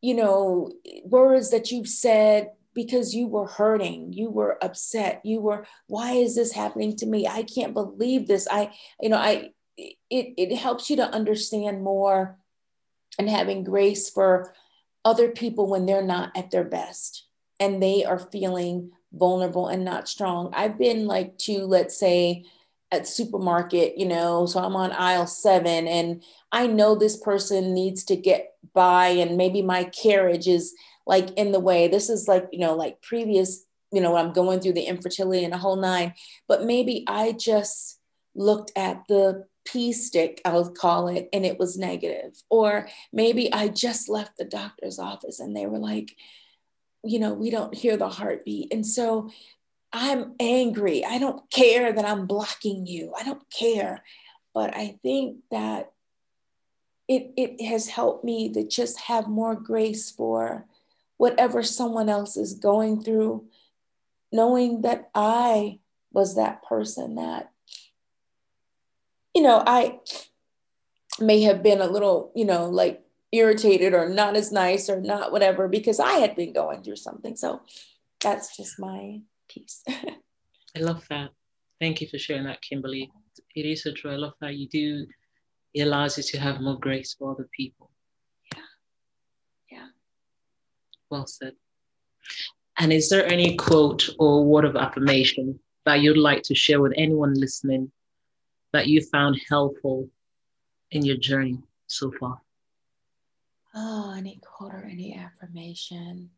you 0.00 0.14
know, 0.14 0.72
words 1.04 1.50
that 1.50 1.70
you've 1.70 1.88
said 1.88 2.50
because 2.74 3.14
you 3.14 3.26
were 3.26 3.46
hurting, 3.46 4.12
you 4.12 4.30
were 4.30 4.62
upset, 4.62 5.20
you 5.24 5.40
were, 5.40 5.66
why 5.86 6.12
is 6.12 6.34
this 6.34 6.52
happening 6.52 6.96
to 6.96 7.06
me? 7.06 7.26
I 7.26 7.42
can't 7.42 7.74
believe 7.74 8.26
this. 8.26 8.46
I, 8.50 8.72
you 9.00 9.08
know, 9.08 9.16
I, 9.16 9.50
it, 9.76 10.34
it 10.36 10.56
helps 10.56 10.90
you 10.90 10.96
to 10.96 11.10
understand 11.10 11.82
more 11.82 12.38
and 13.18 13.28
having 13.28 13.64
grace 13.64 14.08
for 14.10 14.54
other 15.04 15.28
people 15.30 15.68
when 15.68 15.86
they're 15.86 16.02
not 16.02 16.36
at 16.36 16.50
their 16.50 16.64
best 16.64 17.26
and 17.58 17.82
they 17.82 18.04
are 18.04 18.18
feeling 18.18 18.90
vulnerable 19.12 19.68
and 19.68 19.84
not 19.84 20.08
strong. 20.08 20.52
I've 20.54 20.78
been 20.78 21.06
like 21.06 21.36
to, 21.38 21.64
let's 21.64 21.98
say, 21.98 22.44
at 22.92 23.06
supermarket, 23.06 23.96
you 23.96 24.06
know, 24.06 24.46
so 24.46 24.60
I'm 24.60 24.74
on 24.74 24.92
aisle 24.92 25.26
seven 25.26 25.86
and 25.86 26.22
I 26.50 26.66
know 26.66 26.94
this 26.94 27.16
person 27.16 27.72
needs 27.72 28.04
to 28.04 28.16
get 28.16 28.54
by 28.74 29.08
and 29.08 29.36
maybe 29.36 29.62
my 29.62 29.84
carriage 29.84 30.48
is 30.48 30.74
like 31.06 31.30
in 31.32 31.52
the 31.52 31.60
way. 31.60 31.86
This 31.86 32.10
is 32.10 32.26
like, 32.26 32.48
you 32.52 32.58
know, 32.58 32.74
like 32.74 33.00
previous, 33.00 33.64
you 33.92 34.00
know, 34.00 34.16
I'm 34.16 34.32
going 34.32 34.60
through 34.60 34.72
the 34.72 34.82
infertility 34.82 35.44
and 35.44 35.54
a 35.54 35.58
whole 35.58 35.76
nine, 35.76 36.14
but 36.48 36.64
maybe 36.64 37.04
I 37.06 37.32
just 37.32 38.00
looked 38.34 38.72
at 38.74 39.02
the 39.08 39.46
P 39.64 39.92
stick, 39.92 40.40
I'll 40.44 40.70
call 40.70 41.08
it, 41.08 41.28
and 41.32 41.44
it 41.44 41.58
was 41.58 41.78
negative. 41.78 42.42
Or 42.48 42.88
maybe 43.12 43.52
I 43.52 43.68
just 43.68 44.08
left 44.08 44.36
the 44.38 44.44
doctor's 44.44 44.98
office 44.98 45.40
and 45.40 45.56
they 45.56 45.66
were 45.66 45.78
like, 45.78 46.16
you 47.04 47.18
know, 47.18 47.32
we 47.32 47.50
don't 47.50 47.74
hear 47.74 47.96
the 47.96 48.08
heartbeat. 48.08 48.72
And 48.72 48.86
so 48.86 49.30
I'm 49.92 50.34
angry. 50.38 51.04
I 51.04 51.18
don't 51.18 51.50
care 51.50 51.92
that 51.92 52.04
I'm 52.04 52.26
blocking 52.26 52.86
you. 52.86 53.12
I 53.18 53.24
don't 53.24 53.42
care. 53.50 54.02
But 54.54 54.76
I 54.76 54.98
think 55.02 55.38
that 55.50 55.92
it, 57.08 57.32
it 57.36 57.64
has 57.66 57.88
helped 57.88 58.24
me 58.24 58.52
to 58.52 58.66
just 58.66 59.00
have 59.00 59.28
more 59.28 59.54
grace 59.54 60.10
for 60.10 60.66
whatever 61.16 61.62
someone 61.62 62.08
else 62.08 62.36
is 62.36 62.54
going 62.54 63.02
through, 63.02 63.44
knowing 64.32 64.82
that 64.82 65.10
I 65.14 65.80
was 66.12 66.36
that 66.36 66.62
person 66.62 67.16
that 67.16 67.49
you 69.34 69.42
know, 69.42 69.62
I 69.66 69.98
may 71.18 71.42
have 71.42 71.62
been 71.62 71.80
a 71.80 71.86
little, 71.86 72.32
you 72.34 72.44
know, 72.44 72.68
like 72.68 73.02
irritated 73.32 73.94
or 73.94 74.08
not 74.08 74.36
as 74.36 74.50
nice 74.50 74.88
or 74.88 75.00
not 75.00 75.32
whatever 75.32 75.68
because 75.68 76.00
I 76.00 76.14
had 76.14 76.34
been 76.34 76.52
going 76.52 76.82
through 76.82 76.96
something. 76.96 77.36
So 77.36 77.62
that's 78.20 78.56
just 78.56 78.78
my 78.78 79.20
piece. 79.48 79.82
I 79.88 80.80
love 80.80 81.04
that. 81.10 81.30
Thank 81.80 82.00
you 82.00 82.08
for 82.08 82.18
sharing 82.18 82.44
that, 82.44 82.62
Kimberly. 82.62 83.10
It 83.54 83.66
is 83.66 83.82
so 83.82 83.92
true. 83.92 84.12
I 84.12 84.16
love 84.16 84.34
that 84.40 84.56
you 84.56 84.68
do. 84.68 85.06
It 85.74 85.82
allows 85.82 86.16
you 86.16 86.24
to 86.24 86.38
have 86.38 86.60
more 86.60 86.78
grace 86.78 87.14
for 87.18 87.32
other 87.32 87.48
people. 87.56 87.90
Yeah. 88.54 88.62
Yeah. 89.70 89.86
Well 91.08 91.26
said. 91.26 91.54
And 92.78 92.92
is 92.92 93.08
there 93.08 93.30
any 93.30 93.56
quote 93.56 94.08
or 94.18 94.44
word 94.44 94.64
of 94.64 94.76
affirmation 94.76 95.58
that 95.84 96.00
you'd 96.00 96.16
like 96.16 96.42
to 96.44 96.54
share 96.54 96.80
with 96.80 96.92
anyone 96.96 97.34
listening 97.34 97.90
that 98.72 98.86
you 98.86 99.00
found 99.00 99.40
helpful 99.48 100.08
in 100.90 101.04
your 101.04 101.16
journey 101.16 101.58
so 101.86 102.12
far? 102.18 102.40
Oh, 103.74 104.14
any 104.16 104.40
quote 104.42 104.74
or 104.74 104.84
any 104.84 105.16
affirmation. 105.16 106.30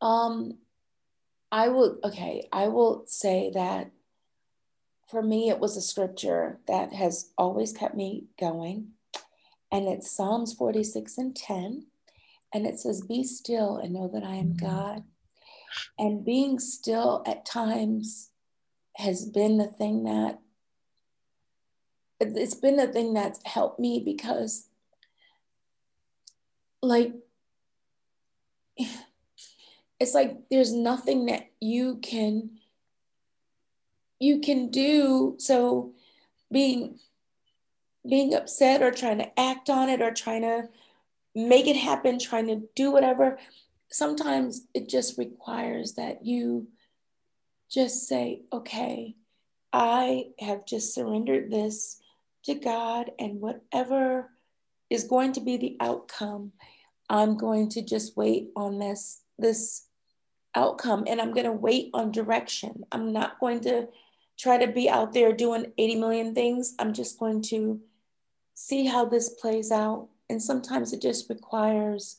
Um, 0.00 0.58
I 1.52 1.68
will, 1.68 1.98
okay, 2.04 2.48
I 2.52 2.68
will 2.68 3.04
say 3.06 3.50
that 3.54 3.90
for 5.10 5.22
me, 5.22 5.48
it 5.48 5.58
was 5.58 5.76
a 5.76 5.82
scripture 5.82 6.60
that 6.68 6.92
has 6.92 7.30
always 7.36 7.72
kept 7.72 7.96
me 7.96 8.26
going. 8.38 8.92
And 9.72 9.88
it's 9.88 10.10
Psalms 10.10 10.52
46 10.52 11.18
and 11.18 11.34
10. 11.34 11.86
And 12.52 12.66
it 12.66 12.78
says, 12.78 13.02
Be 13.02 13.24
still 13.24 13.76
and 13.76 13.92
know 13.92 14.08
that 14.12 14.24
I 14.24 14.36
am 14.36 14.54
mm-hmm. 14.54 14.66
God. 14.66 15.04
And 15.98 16.24
being 16.24 16.58
still 16.58 17.22
at 17.26 17.46
times 17.46 18.30
has 18.96 19.24
been 19.24 19.58
the 19.58 19.66
thing 19.66 20.04
that 20.04 20.40
it's 22.20 22.54
been 22.54 22.78
a 22.78 22.86
thing 22.86 23.14
that's 23.14 23.40
helped 23.44 23.80
me 23.80 24.02
because 24.04 24.68
like 26.82 27.14
it's 29.98 30.14
like 30.14 30.36
there's 30.50 30.72
nothing 30.72 31.26
that 31.26 31.50
you 31.60 31.96
can 31.96 32.50
you 34.18 34.40
can 34.40 34.70
do. 34.70 35.36
So 35.38 35.94
being 36.52 36.98
being 38.08 38.34
upset 38.34 38.82
or 38.82 38.90
trying 38.90 39.18
to 39.18 39.40
act 39.40 39.68
on 39.68 39.88
it 39.88 40.00
or 40.00 40.12
trying 40.12 40.42
to 40.42 40.68
make 41.34 41.66
it 41.66 41.76
happen 41.76 42.18
trying 42.18 42.46
to 42.46 42.62
do 42.74 42.90
whatever 42.90 43.38
sometimes 43.90 44.66
it 44.74 44.88
just 44.88 45.18
requires 45.18 45.92
that 45.94 46.24
you 46.24 46.66
just 47.70 48.08
say 48.08 48.40
okay 48.52 49.14
i 49.72 50.24
have 50.40 50.64
just 50.66 50.94
surrendered 50.94 51.50
this 51.50 52.00
to 52.44 52.54
God 52.54 53.10
and 53.18 53.40
whatever 53.40 54.30
is 54.88 55.04
going 55.04 55.32
to 55.32 55.40
be 55.40 55.56
the 55.56 55.76
outcome, 55.80 56.52
I'm 57.08 57.36
going 57.36 57.68
to 57.70 57.82
just 57.82 58.16
wait 58.16 58.50
on 58.56 58.78
this 58.78 59.22
this 59.38 59.86
outcome 60.54 61.04
and 61.06 61.20
I'm 61.20 61.32
going 61.32 61.46
to 61.46 61.52
wait 61.52 61.90
on 61.94 62.10
direction. 62.10 62.84
I'm 62.92 63.12
not 63.12 63.40
going 63.40 63.60
to 63.60 63.88
try 64.38 64.58
to 64.58 64.72
be 64.72 64.88
out 64.88 65.12
there 65.12 65.32
doing 65.32 65.72
80 65.78 65.96
million 65.96 66.34
things. 66.34 66.74
I'm 66.78 66.92
just 66.92 67.18
going 67.18 67.42
to 67.42 67.80
see 68.54 68.86
how 68.86 69.04
this 69.04 69.28
plays 69.30 69.70
out. 69.70 70.08
And 70.28 70.42
sometimes 70.42 70.92
it 70.92 71.00
just 71.00 71.28
requires 71.28 72.18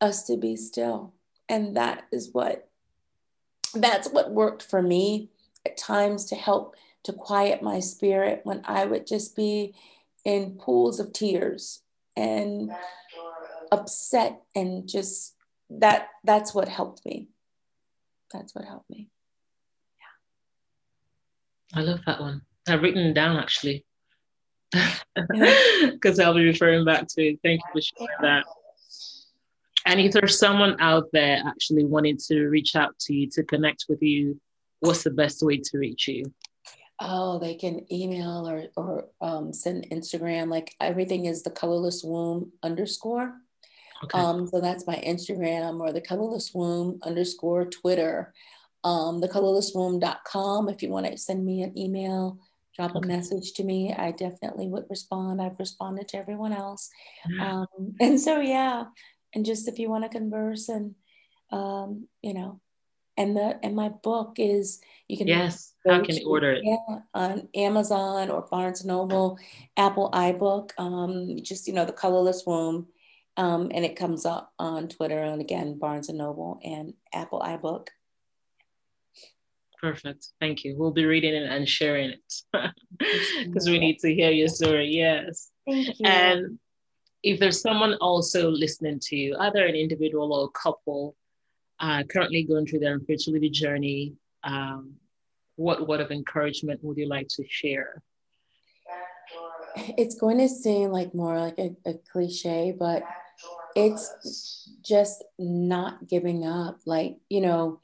us 0.00 0.24
to 0.24 0.36
be 0.36 0.56
still. 0.56 1.12
And 1.48 1.76
that 1.76 2.04
is 2.12 2.30
what 2.32 2.68
that's 3.74 4.08
what 4.08 4.30
worked 4.30 4.62
for 4.62 4.80
me 4.80 5.28
at 5.64 5.76
times 5.76 6.24
to 6.26 6.34
help 6.34 6.76
to 7.06 7.12
quiet 7.12 7.62
my 7.62 7.78
spirit 7.80 8.40
when 8.42 8.62
I 8.64 8.84
would 8.84 9.06
just 9.06 9.36
be 9.36 9.74
in 10.24 10.58
pools 10.58 10.98
of 10.98 11.12
tears 11.12 11.82
and 12.16 12.72
upset 13.70 14.42
and 14.56 14.88
just 14.88 15.36
that 15.70 16.08
that's 16.24 16.52
what 16.52 16.68
helped 16.68 17.06
me. 17.06 17.28
That's 18.32 18.54
what 18.54 18.64
helped 18.64 18.90
me. 18.90 19.08
Yeah. 21.72 21.80
I 21.80 21.84
love 21.84 22.00
that 22.06 22.20
one. 22.20 22.42
I've 22.68 22.82
written 22.82 23.06
it 23.06 23.14
down 23.14 23.36
actually. 23.36 23.84
Because 24.72 26.18
I'll 26.20 26.34
be 26.34 26.44
referring 26.44 26.84
back 26.84 27.06
to 27.10 27.22
it. 27.22 27.38
Thank 27.44 27.60
you 27.60 27.80
for 27.80 27.80
sharing 27.80 28.22
that. 28.22 28.44
And 29.86 30.00
if 30.00 30.12
there's 30.12 30.40
someone 30.40 30.76
out 30.80 31.04
there 31.12 31.40
actually 31.46 31.84
wanting 31.84 32.18
to 32.26 32.48
reach 32.48 32.74
out 32.74 32.98
to 33.02 33.14
you 33.14 33.30
to 33.30 33.44
connect 33.44 33.84
with 33.88 34.02
you, 34.02 34.40
what's 34.80 35.04
the 35.04 35.10
best 35.10 35.44
way 35.44 35.58
to 35.58 35.78
reach 35.78 36.08
you? 36.08 36.24
Oh, 36.98 37.38
they 37.38 37.54
can 37.54 37.86
email 37.92 38.48
or 38.48 38.64
or 38.76 39.08
um, 39.20 39.52
send 39.52 39.88
Instagram. 39.90 40.50
Like 40.50 40.74
everything 40.80 41.26
is 41.26 41.42
the 41.42 41.50
colorless 41.50 42.02
womb 42.02 42.52
underscore. 42.62 43.34
Okay. 44.04 44.18
Um, 44.18 44.46
so 44.46 44.60
that's 44.60 44.86
my 44.86 44.96
Instagram 45.06 45.80
or 45.80 45.92
the 45.92 46.00
colorless 46.00 46.52
womb 46.54 47.00
underscore 47.02 47.66
Twitter 47.66 48.34
um, 48.86 49.20
the 49.20 49.28
thecolorlesswomb.com 49.28 50.68
if 50.68 50.80
you 50.80 50.90
want 50.90 51.06
to 51.06 51.18
send 51.18 51.44
me 51.44 51.62
an 51.62 51.76
email 51.76 52.38
drop 52.76 52.94
okay. 52.94 53.04
a 53.04 53.06
message 53.08 53.52
to 53.54 53.64
me 53.64 53.92
i 53.92 54.12
definitely 54.12 54.68
would 54.68 54.84
respond 54.88 55.42
i've 55.42 55.58
responded 55.58 56.06
to 56.06 56.16
everyone 56.16 56.52
else 56.52 56.88
um, 57.40 57.66
and 58.00 58.20
so 58.20 58.40
yeah 58.40 58.84
and 59.34 59.44
just 59.44 59.66
if 59.66 59.78
you 59.78 59.90
want 59.90 60.04
to 60.04 60.08
converse 60.08 60.68
and 60.68 60.94
um, 61.50 62.06
you 62.22 62.32
know 62.32 62.60
and 63.16 63.36
the 63.36 63.58
and 63.62 63.74
my 63.74 63.88
book 63.88 64.36
is 64.38 64.80
you 65.08 65.16
can 65.16 65.26
yes 65.26 65.74
how 65.86 66.02
can 66.02 66.16
you 66.16 66.28
order 66.28 66.52
it 66.52 66.62
yeah, 66.64 66.98
on 67.14 67.48
amazon 67.54 68.30
or 68.30 68.42
barnes 68.42 68.80
and 68.80 68.88
noble 68.88 69.38
apple 69.76 70.10
ibook 70.12 70.70
um, 70.78 71.36
just 71.42 71.66
you 71.66 71.72
know 71.72 71.84
the 71.84 71.92
colorless 71.92 72.44
womb 72.46 72.86
um, 73.38 73.70
and 73.74 73.84
it 73.84 73.96
comes 73.96 74.24
up 74.26 74.52
on 74.58 74.88
twitter 74.88 75.22
and 75.22 75.40
again 75.40 75.78
barnes 75.78 76.08
and 76.08 76.18
noble 76.18 76.60
and 76.64 76.94
apple 77.12 77.40
ibook 77.40 77.88
Perfect. 79.78 80.28
Thank 80.40 80.64
you. 80.64 80.74
We'll 80.76 80.90
be 80.90 81.04
reading 81.04 81.34
it 81.34 81.50
and 81.50 81.68
sharing 81.68 82.10
it 82.10 82.34
because 82.98 83.68
we 83.68 83.78
need 83.78 83.98
to 83.98 84.14
hear 84.14 84.30
your 84.30 84.48
story. 84.48 84.88
Yes. 84.88 85.50
Thank 85.66 85.98
you. 85.98 86.06
And 86.06 86.58
if 87.22 87.38
there's 87.38 87.60
someone 87.60 87.94
also 88.00 88.50
listening 88.50 89.00
to 89.00 89.16
you, 89.16 89.36
either 89.38 89.66
an 89.66 89.74
individual 89.74 90.32
or 90.32 90.46
a 90.46 90.58
couple, 90.58 91.14
uh, 91.80 92.02
currently 92.10 92.44
going 92.44 92.66
through 92.66 92.80
their 92.80 92.94
infertility 92.94 93.50
journey, 93.50 94.14
um, 94.44 94.94
what 95.56 95.86
word 95.86 96.00
of 96.00 96.10
encouragement 96.10 96.82
would 96.82 96.96
you 96.96 97.08
like 97.08 97.28
to 97.28 97.44
share? 97.48 98.02
It's 99.98 100.14
going 100.14 100.38
to 100.38 100.48
seem 100.48 100.90
like 100.90 101.14
more 101.14 101.38
like 101.38 101.58
a, 101.58 101.76
a 101.84 101.94
cliche, 102.10 102.74
but 102.78 103.02
it's 103.74 104.70
just 104.82 105.22
not 105.38 106.08
giving 106.08 106.46
up. 106.46 106.80
Like, 106.86 107.18
you 107.28 107.42
know, 107.42 107.80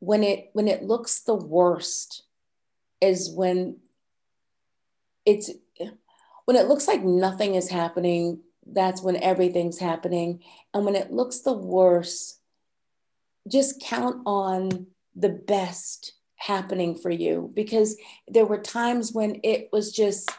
when 0.00 0.22
it 0.22 0.50
when 0.52 0.68
it 0.68 0.82
looks 0.82 1.20
the 1.20 1.34
worst 1.34 2.24
is 3.00 3.30
when 3.30 3.78
it's 5.24 5.50
when 6.44 6.56
it 6.56 6.68
looks 6.68 6.88
like 6.88 7.02
nothing 7.02 7.54
is 7.54 7.68
happening 7.68 8.40
that's 8.66 9.02
when 9.02 9.16
everything's 9.22 9.78
happening 9.78 10.42
and 10.72 10.84
when 10.84 10.94
it 10.94 11.12
looks 11.12 11.40
the 11.40 11.52
worst 11.52 12.40
just 13.48 13.80
count 13.80 14.22
on 14.26 14.86
the 15.14 15.28
best 15.28 16.14
happening 16.36 16.96
for 16.96 17.10
you. 17.10 17.50
Because 17.54 17.96
there 18.26 18.46
were 18.46 18.58
times 18.58 19.12
when 19.12 19.40
it 19.42 19.68
was 19.72 19.92
just 19.92 20.30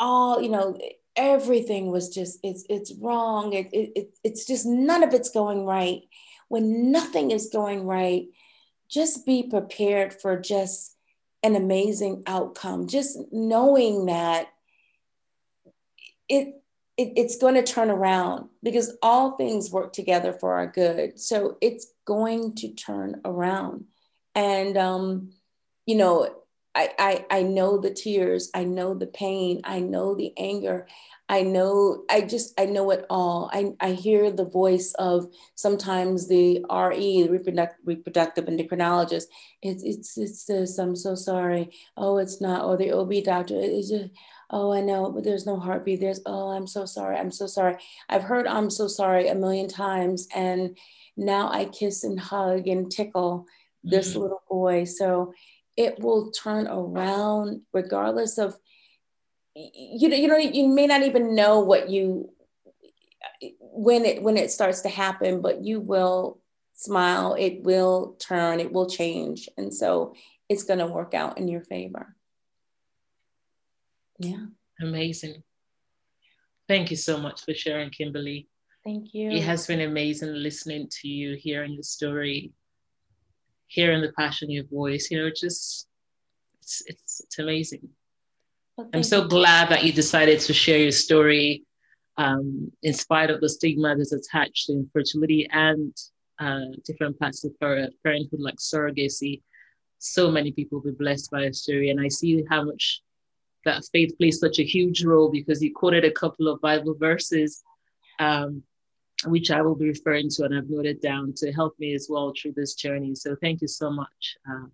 all 0.00 0.40
you 0.40 0.48
know 0.48 0.78
everything 1.16 1.90
was 1.90 2.08
just 2.08 2.38
it's 2.42 2.64
it's 2.68 2.92
wrong. 2.94 3.52
It, 3.52 3.68
it, 3.72 4.18
it's 4.24 4.46
just 4.46 4.66
none 4.66 5.02
of 5.02 5.14
it's 5.14 5.30
going 5.30 5.64
right. 5.64 6.02
When 6.48 6.90
nothing 6.90 7.30
is 7.30 7.50
going 7.52 7.84
right 7.84 8.28
just 8.88 9.26
be 9.26 9.42
prepared 9.42 10.14
for 10.14 10.38
just 10.38 10.96
an 11.42 11.54
amazing 11.54 12.22
outcome. 12.26 12.88
Just 12.88 13.18
knowing 13.30 14.06
that 14.06 14.48
it, 16.28 16.57
it 16.98 17.12
it's 17.16 17.38
going 17.38 17.54
to 17.54 17.62
turn 17.62 17.90
around 17.90 18.48
because 18.62 18.98
all 19.02 19.36
things 19.36 19.70
work 19.70 19.92
together 19.94 20.32
for 20.32 20.54
our 20.54 20.66
good. 20.66 21.18
So 21.18 21.56
it's 21.62 21.86
going 22.04 22.56
to 22.56 22.74
turn 22.74 23.22
around. 23.24 23.84
And 24.34 24.76
um, 24.76 25.30
you 25.86 25.96
know, 25.96 26.28
I, 26.74 26.90
I 26.98 27.24
I 27.30 27.42
know 27.42 27.78
the 27.78 27.94
tears, 27.94 28.50
I 28.54 28.64
know 28.64 28.94
the 28.94 29.06
pain, 29.06 29.62
I 29.64 29.80
know 29.80 30.14
the 30.14 30.32
anger, 30.36 30.86
I 31.30 31.42
know, 31.42 32.04
I 32.08 32.22
just, 32.22 32.58
I 32.58 32.64
know 32.64 32.90
it 32.90 33.04
all. 33.10 33.50
I, 33.52 33.74
I 33.80 33.92
hear 33.92 34.30
the 34.30 34.46
voice 34.46 34.94
of 34.98 35.26
sometimes 35.56 36.26
the 36.26 36.64
RE, 36.70 37.22
the 37.22 37.28
reproduct, 37.28 37.74
reproductive 37.84 38.46
endocrinologist. 38.46 39.24
It's, 39.60 39.82
it's, 39.82 40.16
it's 40.16 40.44
this, 40.46 40.78
I'm 40.78 40.96
so 40.96 41.14
sorry. 41.14 41.70
Oh, 41.98 42.16
it's 42.16 42.40
not. 42.40 42.64
Or 42.64 42.78
the 42.78 42.92
OB 42.92 43.24
doctor, 43.24 43.56
it's 43.58 43.90
just, 43.90 44.10
oh, 44.50 44.72
I 44.72 44.80
know, 44.80 45.10
but 45.10 45.24
there's 45.24 45.46
no 45.46 45.58
heartbeat. 45.58 46.00
There's, 46.00 46.20
oh, 46.26 46.48
I'm 46.50 46.66
so 46.66 46.86
sorry. 46.86 47.16
I'm 47.16 47.30
so 47.30 47.46
sorry. 47.46 47.76
I've 48.08 48.22
heard 48.22 48.46
I'm 48.46 48.70
so 48.70 48.88
sorry 48.88 49.28
a 49.28 49.34
million 49.34 49.68
times. 49.68 50.26
And 50.34 50.76
now 51.16 51.50
I 51.50 51.66
kiss 51.66 52.04
and 52.04 52.18
hug 52.18 52.66
and 52.66 52.90
tickle 52.90 53.46
this 53.84 54.10
mm-hmm. 54.10 54.20
little 54.20 54.42
boy. 54.48 54.84
So 54.84 55.34
it 55.76 56.00
will 56.00 56.32
turn 56.32 56.66
around 56.66 57.62
regardless 57.72 58.36
of 58.36 58.56
you 59.54 60.08
know 60.08 60.16
you 60.16 60.28
know 60.28 60.36
you 60.36 60.68
may 60.68 60.86
not 60.86 61.02
even 61.02 61.34
know 61.34 61.60
what 61.60 61.88
you 61.88 62.30
when 63.60 64.04
it 64.04 64.22
when 64.22 64.36
it 64.36 64.50
starts 64.50 64.82
to 64.82 64.88
happen 64.88 65.40
but 65.40 65.64
you 65.64 65.80
will 65.80 66.40
smile 66.74 67.34
it 67.38 67.62
will 67.62 68.16
turn 68.20 68.60
it 68.60 68.72
will 68.72 68.88
change 68.88 69.48
and 69.56 69.72
so 69.72 70.14
it's 70.48 70.64
going 70.64 70.78
to 70.78 70.86
work 70.86 71.14
out 71.14 71.38
in 71.38 71.48
your 71.48 71.62
favor 71.62 72.14
yeah. 74.18 74.46
Amazing. 74.80 75.42
Thank 76.68 76.90
you 76.90 76.96
so 76.96 77.18
much 77.18 77.44
for 77.44 77.54
sharing 77.54 77.90
kimberly. 77.90 78.48
Thank 78.84 79.14
you. 79.14 79.30
It 79.30 79.42
has 79.42 79.66
been 79.66 79.80
amazing 79.80 80.34
listening 80.34 80.88
to 81.00 81.08
you 81.08 81.36
hearing 81.36 81.72
your 81.72 81.82
story 81.82 82.52
hearing 83.68 84.00
the 84.00 84.12
passion 84.12 84.48
in 84.48 84.56
your 84.56 84.64
voice. 84.64 85.10
You 85.10 85.22
know 85.22 85.30
just 85.30 85.86
it's 86.60 86.82
it's, 86.86 87.20
it's 87.20 87.38
amazing. 87.38 87.88
Well, 88.76 88.88
I'm 88.92 89.02
so 89.02 89.26
glad 89.26 89.68
that 89.70 89.84
you 89.84 89.92
decided 89.92 90.40
to 90.40 90.52
share 90.52 90.78
your 90.78 90.92
story 90.92 91.64
um, 92.16 92.72
in 92.82 92.94
spite 92.94 93.30
of 93.30 93.40
the 93.40 93.48
stigma 93.48 93.96
that's 93.96 94.12
attached 94.12 94.66
to 94.66 94.72
infertility 94.72 95.48
and 95.52 95.94
uh, 96.40 96.60
different 96.84 97.18
parts 97.18 97.44
of 97.44 97.52
parenthood, 97.60 98.40
like 98.40 98.56
surrogacy. 98.56 99.42
So 99.98 100.30
many 100.30 100.52
people 100.52 100.78
will 100.78 100.92
be 100.92 100.96
blessed 100.96 101.30
by 101.30 101.42
your 101.42 101.52
story. 101.52 101.90
And 101.90 102.00
I 102.00 102.08
see 102.08 102.44
how 102.48 102.62
much 102.62 103.02
that 103.64 103.84
faith 103.92 104.16
plays 104.18 104.38
such 104.38 104.58
a 104.58 104.64
huge 104.64 105.04
role 105.04 105.30
because 105.30 105.62
you 105.62 105.72
quoted 105.74 106.04
a 106.04 106.10
couple 106.10 106.48
of 106.48 106.60
Bible 106.60 106.94
verses, 106.98 107.62
um, 108.18 108.62
which 109.26 109.50
I 109.50 109.62
will 109.62 109.74
be 109.74 109.88
referring 109.88 110.28
to 110.30 110.44
and 110.44 110.56
I've 110.56 110.70
noted 110.70 111.00
down 111.00 111.34
to 111.38 111.52
help 111.52 111.74
me 111.78 111.94
as 111.94 112.06
well 112.08 112.32
through 112.40 112.52
this 112.56 112.74
journey. 112.74 113.14
So 113.14 113.36
thank 113.40 113.60
you 113.60 113.68
so 113.68 113.90
much. 113.90 114.36
Uh, 114.48 114.66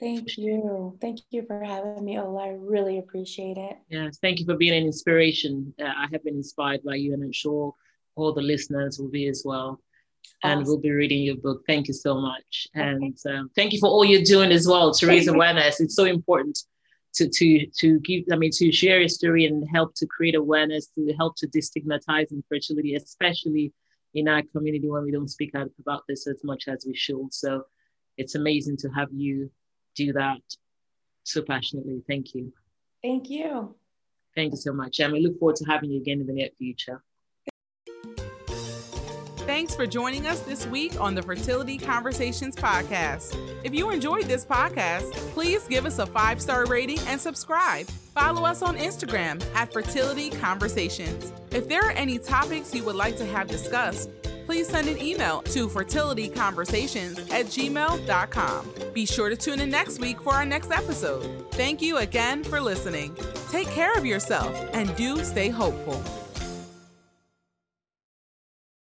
Thank 0.00 0.38
you. 0.38 0.96
Thank 0.98 1.20
you 1.30 1.44
for 1.46 1.62
having 1.62 2.02
me, 2.02 2.18
Ola. 2.18 2.46
I 2.46 2.48
really 2.58 2.98
appreciate 2.98 3.58
it. 3.58 3.76
Yes, 3.90 4.18
thank 4.22 4.40
you 4.40 4.46
for 4.46 4.56
being 4.56 4.72
an 4.72 4.86
inspiration. 4.86 5.74
Uh, 5.78 5.92
I 5.94 6.06
have 6.10 6.24
been 6.24 6.36
inspired 6.36 6.82
by 6.82 6.94
you, 6.94 7.12
and 7.12 7.22
I'm 7.22 7.32
sure 7.32 7.74
all 8.16 8.32
the 8.32 8.40
listeners 8.40 8.98
will 8.98 9.10
be 9.10 9.28
as 9.28 9.42
well. 9.44 9.78
And 10.42 10.64
we'll 10.64 10.78
be 10.78 10.90
reading 10.90 11.22
your 11.22 11.36
book. 11.36 11.64
Thank 11.66 11.86
you 11.86 11.92
so 11.92 12.18
much. 12.18 12.66
Okay. 12.74 12.88
And 12.88 13.18
um, 13.28 13.50
thank 13.54 13.74
you 13.74 13.78
for 13.78 13.90
all 13.90 14.04
you're 14.04 14.22
doing 14.22 14.52
as 14.52 14.66
well 14.66 14.92
to 14.94 15.06
raise 15.06 15.28
awareness. 15.28 15.80
It's 15.80 15.96
so 15.96 16.06
important 16.06 16.58
to, 17.14 17.28
to, 17.28 17.66
to 17.78 17.98
give, 18.00 18.24
I 18.32 18.36
mean, 18.36 18.50
to 18.54 18.70
share 18.72 19.00
your 19.00 19.08
story 19.08 19.46
and 19.46 19.66
help 19.72 19.94
to 19.96 20.06
create 20.06 20.34
awareness, 20.34 20.88
to 20.94 21.12
help 21.18 21.36
to 21.36 21.48
destigmatize 21.48 22.30
infertility, 22.30 22.94
especially 22.94 23.72
in 24.14 24.28
our 24.28 24.42
community 24.52 24.88
when 24.88 25.04
we 25.04 25.12
don't 25.12 25.28
speak 25.28 25.54
out 25.54 25.70
about 25.80 26.02
this 26.08 26.26
as 26.26 26.42
much 26.44 26.68
as 26.68 26.84
we 26.86 26.94
should. 26.94 27.32
So 27.32 27.64
it's 28.16 28.34
amazing 28.34 28.76
to 28.78 28.88
have 28.90 29.08
you 29.12 29.50
do 29.96 30.12
that 30.12 30.40
so 31.24 31.42
passionately. 31.42 32.02
Thank 32.08 32.34
you. 32.34 32.52
Thank 33.02 33.30
you. 33.30 33.74
Thank 34.34 34.52
you 34.52 34.58
so 34.58 34.72
much. 34.72 35.00
And 35.00 35.12
we 35.12 35.20
look 35.20 35.38
forward 35.38 35.56
to 35.56 35.64
having 35.64 35.90
you 35.90 36.00
again 36.00 36.20
in 36.20 36.26
the 36.26 36.32
near 36.32 36.48
future. 36.58 37.02
Thanks 39.60 39.74
for 39.74 39.86
joining 39.86 40.26
us 40.26 40.40
this 40.40 40.66
week 40.68 40.98
on 40.98 41.14
the 41.14 41.20
Fertility 41.20 41.76
Conversations 41.76 42.56
podcast. 42.56 43.36
If 43.62 43.74
you 43.74 43.90
enjoyed 43.90 44.24
this 44.24 44.42
podcast, 44.42 45.12
please 45.34 45.68
give 45.68 45.84
us 45.84 45.98
a 45.98 46.06
five 46.06 46.40
star 46.40 46.64
rating 46.64 46.98
and 47.00 47.20
subscribe. 47.20 47.86
Follow 48.14 48.46
us 48.46 48.62
on 48.62 48.78
Instagram 48.78 49.44
at 49.54 49.70
Fertility 49.70 50.30
Conversations. 50.30 51.34
If 51.50 51.68
there 51.68 51.82
are 51.82 51.90
any 51.90 52.18
topics 52.18 52.74
you 52.74 52.84
would 52.84 52.96
like 52.96 53.18
to 53.18 53.26
have 53.26 53.48
discussed, 53.48 54.08
please 54.46 54.66
send 54.66 54.88
an 54.88 54.96
email 54.96 55.42
to 55.42 55.68
fertilityconversations 55.68 57.30
at 57.30 57.44
gmail.com. 57.44 58.72
Be 58.94 59.04
sure 59.04 59.28
to 59.28 59.36
tune 59.36 59.60
in 59.60 59.68
next 59.68 60.00
week 60.00 60.22
for 60.22 60.32
our 60.32 60.46
next 60.46 60.70
episode. 60.70 61.50
Thank 61.50 61.82
you 61.82 61.98
again 61.98 62.44
for 62.44 62.62
listening. 62.62 63.14
Take 63.50 63.68
care 63.68 63.92
of 63.98 64.06
yourself 64.06 64.54
and 64.72 64.96
do 64.96 65.22
stay 65.22 65.50
hopeful. 65.50 66.02